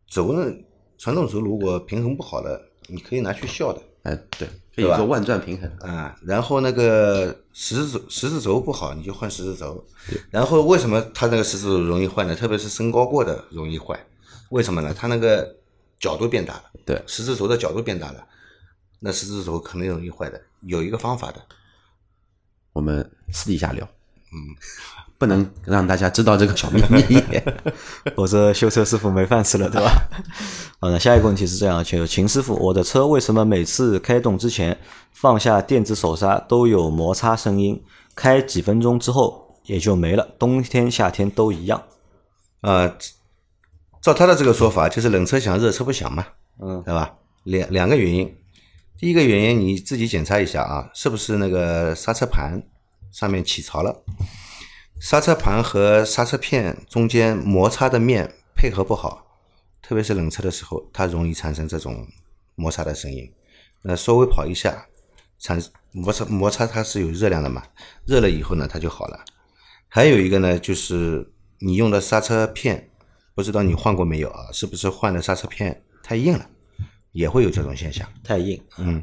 [0.08, 0.52] 轴呢，
[0.98, 3.80] 传动轴如果平衡不好的，你可以拿去笑的。
[4.02, 4.48] 哎，对，
[4.78, 5.68] 可以对吧做万转平衡。
[5.80, 9.84] 啊，然后那个十字轴十字轴不好，你就换十字轴。
[10.30, 12.34] 然后为什么它那个十字轴容易坏呢？
[12.34, 13.98] 特别是升高过的容易坏，
[14.50, 14.94] 为什么呢？
[14.94, 15.56] 它那个
[15.98, 18.24] 角度变大了，对十字轴的角度变大了，
[19.00, 20.40] 那十字轴肯定容易坏的。
[20.60, 21.42] 有一个方法的，
[22.72, 23.88] 我们私底下聊，
[24.32, 24.54] 嗯，
[25.16, 27.22] 不能让大家知道这个小秘密。
[28.14, 29.90] 否则修车师傅没饭吃了，对吧？
[30.80, 34.78] 好，那下一个问题是这样，请秦师傅，我的车为什么每次开动之前
[35.12, 37.82] 放下电子手刹都有摩擦声音，
[38.14, 41.82] 开几分钟之后也就没了，冬天夏天都一样？
[42.60, 42.92] 啊，
[44.02, 46.26] 照他的这个说法，就是冷车响，热车不响嘛，
[46.60, 47.14] 嗯，对吧？
[47.44, 48.36] 两两个原因，
[48.98, 52.62] 第一个原因你自己检查一下啊，是不是那个刹车盘
[53.12, 54.04] 上面起槽了？
[55.00, 59.26] 刹车盘和刹车片中间摩擦的面配合不好，
[59.80, 62.06] 特别是冷车的时候，它容易产生这种
[62.56, 63.32] 摩擦的声音。
[63.82, 64.86] 那稍微跑一下，
[65.38, 67.62] 产摩擦摩擦它是有热量的嘛，
[68.06, 69.24] 热了以后呢，它就好了。
[69.88, 71.30] 还有一个呢，就是
[71.60, 72.90] 你用的刹车片，
[73.36, 74.50] 不知道你换过没有啊？
[74.52, 76.50] 是不是换的刹车片太硬了，
[77.12, 78.06] 也会有这种现象。
[78.24, 78.60] 太硬。
[78.78, 79.02] 嗯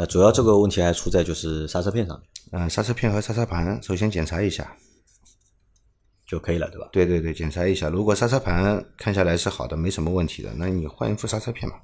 [0.00, 4.74] 那主要这个问题还出在就是刹车片上面嗯、刹车片和刹车盘首先检查一下。
[6.26, 6.88] 就可以了，对吧？
[6.90, 7.90] 对对对，检查一下。
[7.90, 11.74] 如果刹车盘看下来是好的，没什么问题的，那你换一副刹车片嘛。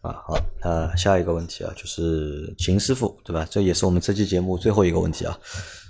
[0.00, 3.46] 啊，好，那下一个问题啊，就是秦师傅，对吧？
[3.50, 5.38] 这也是我们这期节目最后一个问题啊。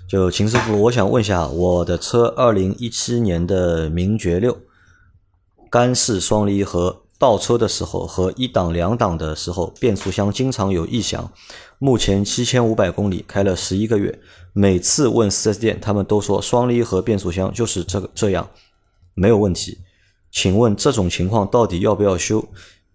[0.09, 4.59] 就秦师傅，我想问一下，我的车二零一七年的名爵六，
[5.69, 11.31] 干式双离合，倒车的时候和一档两档的时候，变速箱经常有异响。
[11.79, 14.19] 目前七千五百公里，开了十一个月，
[14.53, 18.49] 每次问 4S 店，他们都说双离合变速箱就是这个这样，
[19.13, 19.79] 没有问题。
[20.31, 22.45] 请问这种情况到底要不要修？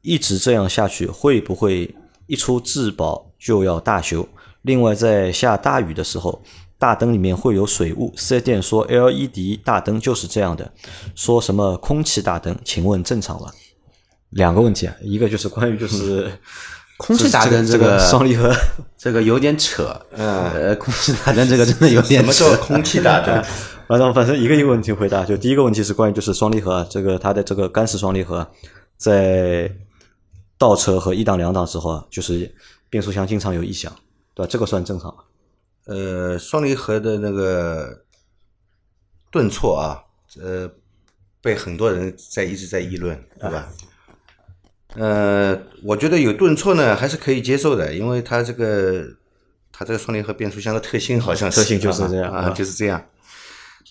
[0.02, 1.94] 一直这样下去，会不会
[2.26, 4.28] 一出质保就要大修？
[4.62, 6.42] 另外，在下大雨的时候，
[6.78, 8.12] 大灯里面会有水雾。
[8.16, 10.70] 四 S 店说 LED 大灯就是这样的，
[11.14, 13.50] 说什么空气大灯，请问正常吗？
[14.30, 16.30] 两个问题啊，一个就是关于就是
[16.98, 18.54] 空气大灯这个 双离合，
[18.98, 22.56] 这个有点扯，呃，空气大灯这个真的有点扯。
[22.56, 23.42] 空气大灯？
[23.88, 25.24] 反正反正一个一个问题回答。
[25.24, 28.48] 就第一个问题是关于就是双离合啊，这个它的这个干式双离合啊
[28.96, 29.68] 在
[30.56, 32.54] 倒车和一档两档时候啊，就是
[32.88, 33.90] 变速箱经常有异响，
[34.34, 34.48] 对吧？
[34.48, 35.24] 这个算正常吗？
[35.86, 38.04] 呃，双离合的那个
[39.32, 39.98] 顿挫啊，
[40.40, 40.70] 呃，
[41.42, 43.68] 被很多人在一直在议论，对吧？
[44.96, 49.04] 呃，我觉得有顿挫呢，还是可以接受的，因为它这个
[49.72, 53.02] 它这个双离合变速箱的特性好像是特性就是这样啊，啊就是这样。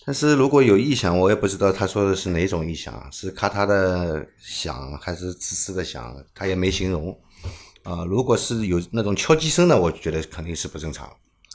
[0.05, 7.17] 但是如果有异响，我也不知道他说的是哪种异响，是咔嗒的响还是吱吱的响，他也没形容。
[7.83, 11.09] 啊、如果是有那种敲击声呢，我觉得肯定是不正常。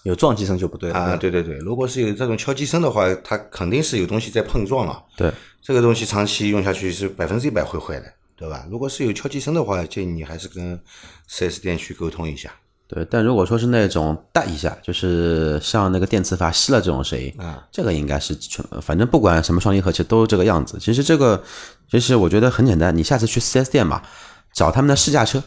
[0.04, 5.02] 有撞击声就不对了啊，对对对，如果是有这种敲击声的话，它肯定是有东西在碰撞了。
[5.16, 5.32] 对，
[5.62, 8.66] 这个东西长期用下去是百分之一百会坏的，对吧？
[8.70, 10.80] 如果是有敲击声的话，建议你还是跟
[11.30, 12.52] 4S 店去沟通一下。
[12.86, 20.78] 对，但如果说是那种带一下，就是像那个电磁阀吸了这种声音，啊，这个应该是全，反正不管什么双离合，其实都是这个样子。
[20.78, 21.42] 其实这个，
[21.90, 24.02] 其实我觉得很简单，你下次去 4S 店嘛，
[24.52, 25.42] 找他们的试驾车，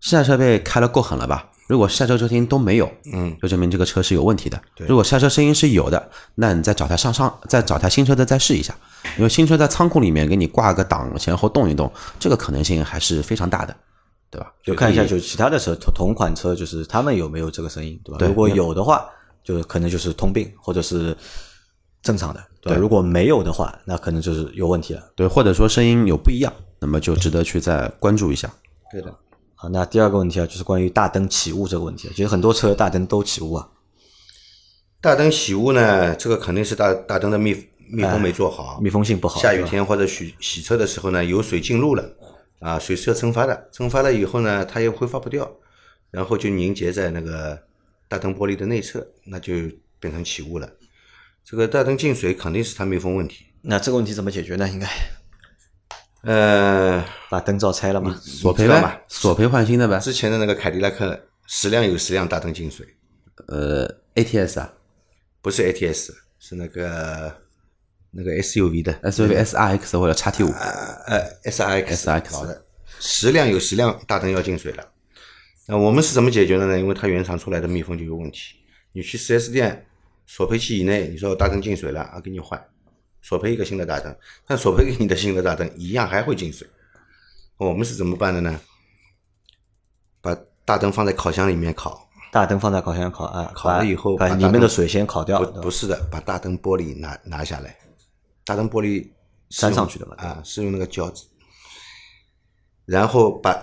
[0.00, 1.50] 试驾车被开了够狠了吧？
[1.66, 4.58] 如果试驾车车声音都没有，嗯，就证明这个车是有问题的。
[4.86, 8.74] 如果试驾车声音是有的，那你再找台上上，再找台新车的再试一下，
[9.16, 13.74] 因为新车在仓库里面给你挂个档前后动一动，这个可能性还是非常大的，
[14.30, 14.52] 对吧？
[14.62, 18.18] 就看一下，就其他的车同同款车，就是他们有没有这个声音，对吧？
[18.18, 19.08] 对如果有的话，
[19.42, 21.16] 就可能就是通病或者是
[22.02, 22.76] 正常的，对吧？
[22.76, 25.02] 对如果没有的话，那可能就是有问题了。
[25.16, 28.50] 对，或者说声音有不一样，那么就值得去再关注一下。
[28.92, 29.14] 对的。
[29.54, 32.08] 好，那第二个问题啊，就是关于大灯起雾这个问题。
[32.10, 33.68] 其实很多车大灯都起雾啊，
[35.00, 39.40] 大灯起雾呢，这个肯定是大大灯的密密封没做好，密封性不好。
[39.40, 42.04] 下雨天或者洗洗车的时候呢，有水进入了，
[42.60, 45.50] 啊，水是要蒸发的，蒸发了以后呢，它又挥发不掉，
[46.10, 47.60] 然后就凝结在那个
[48.08, 49.54] 大灯玻璃的内侧，那就
[50.00, 50.70] 变成起雾了。
[51.44, 53.46] 这个大灯进水肯定是它密封问题。
[53.62, 54.68] 那这个问题怎么解决呢？
[54.68, 54.86] 应该
[56.22, 58.18] 呃，把灯罩拆了嘛？
[58.20, 59.98] 索赔呗你知道吧，索赔换新的呗。
[60.00, 62.86] 之前的那个凯迪拉克十辆有十辆大灯进水，
[63.46, 64.74] 呃，ATS 啊
[65.40, 67.34] 不是 ATS，是那个
[68.10, 70.50] 那个 SUV 的，SUV SRX 或者 XT 五，
[71.06, 72.64] 呃 SRX SRX 好的，
[73.00, 74.84] 十辆有十辆大灯要进水了。
[75.66, 76.78] 那我们是怎么解决的呢？
[76.78, 78.54] 因为它原厂出来的密封就有问题。
[78.92, 79.86] 你去 4S 店
[80.26, 82.58] 索赔期以内，你说大灯进水了啊，给你换，
[83.20, 86.66] 索赔一个新的大灯，但索赔给你的新的大灯一样还会进水。
[87.58, 88.58] 我们是怎么办的呢？
[90.20, 97.76] 把大灯放在烤箱里面烤，大灯放在烤箱烤啊，烤了以后把把里面的水先烤掉，不不是的，把大灯玻璃拿拿下来，
[98.48, 99.06] 大灯玻璃
[99.50, 101.26] 粘上去的嘛啊，是用那个胶纸，
[102.86, 103.54] 然后把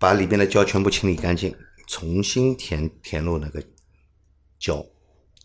[0.00, 3.62] 把里边的胶全部清理干净，重新填填入那个
[4.58, 4.84] 胶，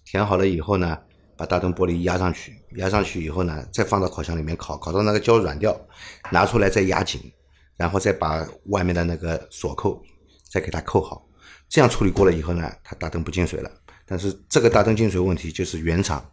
[0.04, 0.98] 填好了以后呢，
[1.38, 5.80] 把大灯玻璃压上去，压上去以后呢，再放到烤箱里面烤，烤到那个胶软掉，
[6.32, 7.32] 拿出来再压紧，
[7.76, 10.04] 然后再把外面的那个锁扣
[10.50, 11.24] 再给它扣好，
[11.70, 13.70] 这样处理过了以后呢，它大灯不进水了。
[14.08, 16.28] 但是这个大灯进水问题就是原厂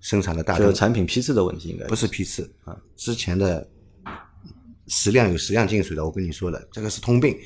[0.00, 3.66] 生产的大灯就产品批次的问题，应该不是批次啊，之前的
[4.88, 7.36] 十辆有十辆进水的，我跟你说了，这个是通病。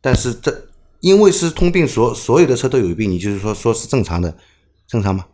[0.00, 0.68] 但是这
[1.00, 4.34] 因为是通病，所所有的车都有病，你就是说说是正常的，
[4.86, 5.24] 正常吗？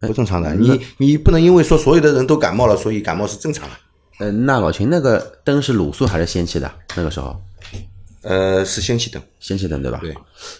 [0.00, 3.76] 不正常的，你你不能因为说所有的人都感冒了，所以感冒是正常的。
[4.18, 6.68] 呃，那老秦那个灯是卤素还是氙气的？
[6.96, 7.40] 那个时候
[8.22, 9.98] 呃，是氙气灯，氙气灯对吧？
[10.00, 10.14] 对，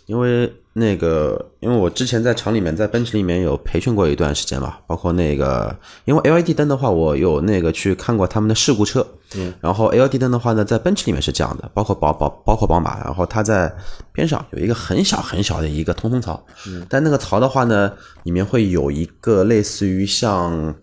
[0.07, 9.07] 因为那个，因为我之前在厂里面，在奔驰里面有培训过一段时间嘛，包括那个，因为 LED 灯的话，我有那个去看过他们的事故车，
[9.37, 13.73] 嗯，然后 LED 灯的话呢，在奔驰里面是这样的，包括宝宝，包括宝马，然后它在
[14.13, 17.93] 边上有一个很小很小的一个通风槽，嗯，但那个槽的话呢，
[18.25, 20.75] 里面会有一个类似于像，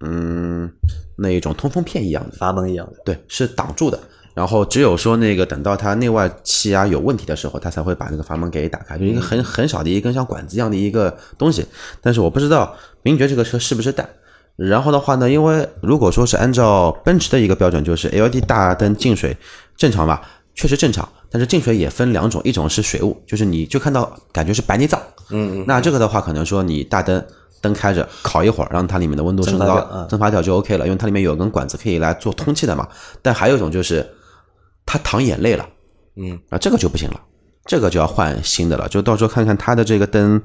[0.00, 0.70] 嗯，
[1.16, 2.92] 那一种通风片一样的，阀门一样的。
[3.06, 3.98] 对，是挡住的。
[4.36, 11.64] 然后只有说那个等到它内外气压有问题的时候，它才会把那个阀门给打开，就一个很很小的一根像管子一样的一个东西。
[12.02, 14.06] 但是我不知道名爵这个车是不是带。
[14.54, 19.34] 然后的话呢，因为如果说是按照奔驰的一个标准，就是 LED 大灯进水
[19.74, 20.20] 正常吧，
[20.54, 21.08] 确实正常。
[21.30, 25.00] 但是进水也分两种，一种是水雾，就是你就看到感觉是白内障。
[25.30, 25.64] 嗯嗯。
[25.66, 27.24] 那这个的话，可能说你大灯
[27.62, 32.86] 灯开着烤一会儿，让它里面的温度升高，蒸发掉就 OK 了，因为它里面有根管子可以来做通气的嘛。
[33.22, 34.06] 但还有一种就是
[34.86, 35.68] 它淌眼泪了，
[36.16, 37.20] 嗯啊，这个就不行了，
[37.66, 38.88] 这个就要换新的了。
[38.88, 40.40] 就到时候看看他的这个灯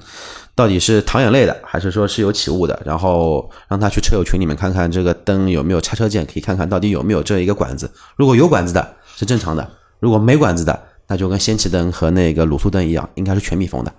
[0.55, 7.89] 到底是淌眼泪的，还是说是有起雾的，然后让他去车友群里面看看这个灯有没有拆车件，可以看看到底有没有这一个管子。
[8.17, 9.69] 如果有管子的是正常的，
[9.99, 10.77] 如果没管子的，
[11.07, 13.93] 那就跟氙气灯和那个卤素灯一样，应该是全密封的。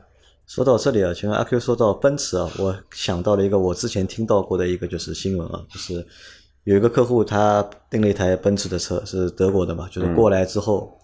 [0.47, 6.05] 说到这里啊，前面阿 Q 说到奔驰啊，我想到了一个我之前听到过的一个就是新闻啊，就是
[6.65, 10.97] 有一个客户他订了一台奔驰的车，是德国的嘛，就是过来之后，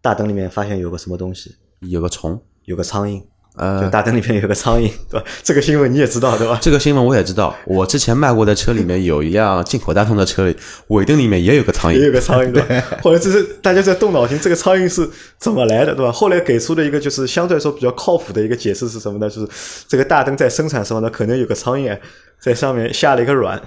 [0.00, 3.22] 大灯里面发现有个什么东西，有个虫，有个苍蝇，
[3.56, 5.26] 呃就大灯里面有个苍蝇， 对吧？
[5.42, 6.58] 这个新闻你也知道对吧？
[6.62, 10.56] 这个新闻我也知道，我之前卖过的车里面有一辆进口大众的车里，
[10.88, 11.98] 尾灯里面也有个苍蝇。
[11.98, 12.98] 也有个苍蝇，对吧？
[13.02, 15.06] 后来这是大家在动脑筋，这个苍蝇是
[15.38, 16.10] 怎么来的，对吧？
[16.10, 19.28] 后来给出的一个就是相对来说比较靠谱的一个解释是什么呢？
[19.28, 21.94] 就是这个大灯在生产时候呢，可能有个苍蝇
[22.40, 23.60] 在上面下了一个卵，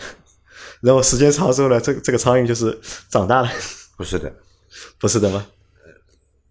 [0.86, 2.80] 然后时间长之后呢，这个这个苍蝇就是
[3.10, 3.50] 长大了，
[3.98, 4.32] 不是的，
[5.00, 5.46] 不是的吗？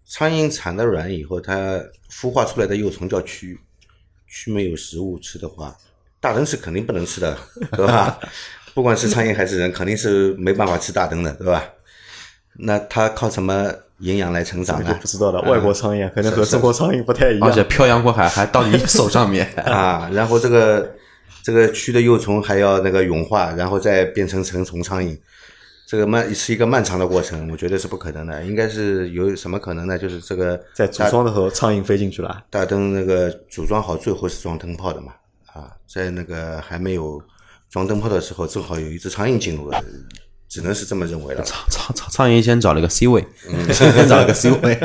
[0.06, 1.80] 苍蝇产的卵以后，它
[2.10, 3.56] 孵化出来的幼虫叫蛆，
[4.28, 5.76] 蛆没有食物吃的话，
[6.20, 7.38] 大灯是肯定不能吃的，
[7.72, 8.18] 对吧？
[8.74, 11.64] 不管是苍蝇还是人，肯定是没办法吃大灯的，对吧？
[12.56, 15.00] 那它靠什么营养来成长呢就？
[15.00, 15.40] 不知道了。
[15.42, 17.62] 外国苍蝇可能和中国苍蝇不太一样而且。
[17.64, 20.92] 漂洋过海还到你手上面， 啊，然后这个
[21.44, 25.14] 这个蛆的幼虫还要那个蛹化，然后再变成成虫苍蝇，
[25.86, 28.42] 这个漫是一个漫长的过程，我觉得是不可能的。
[28.44, 29.98] 应该是有什么可能呢？
[29.98, 32.42] 就是这个在组装的时候，苍蝇飞进去了。
[32.48, 35.12] 大灯那个组装好，最后是装灯泡的嘛？
[35.52, 37.22] 啊，在那个还没有
[37.68, 39.84] 装灯泡的时候，正好有一只苍蝇进入了，
[40.54, 41.42] 只能是这么认为了。
[41.42, 43.26] 苍苍苍苍蝇先找了个 C 位，
[43.72, 44.78] 先 找了个 C 位。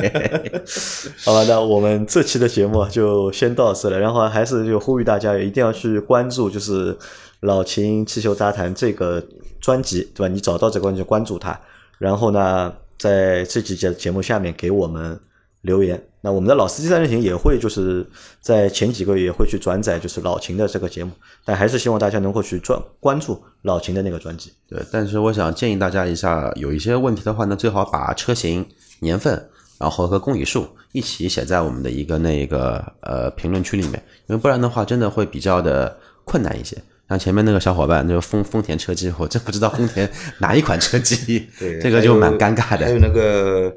[1.23, 3.99] 好吧，那我们这期的节目就先到这了。
[3.99, 6.97] 然后还是就呼吁大家一定要去关注，就是
[7.41, 9.23] 老秦气球杂谈这个
[9.61, 10.33] 专辑，对吧？
[10.33, 11.55] 你找到这个就关注它，
[11.99, 15.19] 然后呢，在这期节节目下面给我们
[15.61, 16.01] 留言。
[16.21, 18.05] 那我们的老司机三人行也会就是
[18.41, 21.11] 在前几个月也会去转载就是老秦的这个节目，
[21.45, 24.51] 但还是希望大家能够去专关注老秦的那个专辑。
[24.67, 28.65] 对，但是我想建议大家一下，有一些问题的话呢，最好把车型、
[28.99, 29.49] 年份，
[29.79, 33.93] 然后和公里数一起写在我们的一个那个呃评论区里面，
[34.27, 36.77] 因为不然的话，真的会比较的困难一些。
[37.07, 40.07] 像前面那个小伙伴，那个丰丰田车机，我真不知道丰田
[40.39, 42.85] 哪一款车机，对，这个就蛮尴尬的。
[42.85, 43.73] 还有那个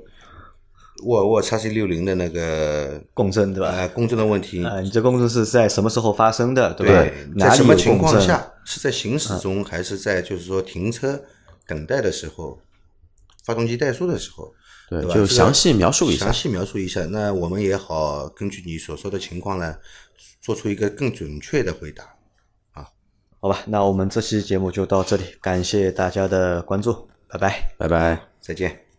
[1.04, 3.70] 沃尔沃 x C 六零的那个共振对吧？
[3.70, 7.12] 呃共振的问题，啊，你这共振是在什么时候发生的，对吧？
[7.38, 7.98] 在什么情？
[7.98, 11.22] 况下是在行驶中，还是在就是说停车
[11.66, 12.58] 等待的时候，
[13.44, 14.52] 发动机怠速的时候？
[14.90, 19.76] 对就详细描述一下详细描述一下，那我们也好根据你所说的情况呢，
[20.42, 22.04] 做出一个更准确的回答。
[22.72, 22.86] 啊
[23.40, 27.72] 好吧，那我们这期节目就到这里，感谢大家的关注，拜拜。
[27.78, 28.20] 拜拜。
[28.40, 28.91] 再见。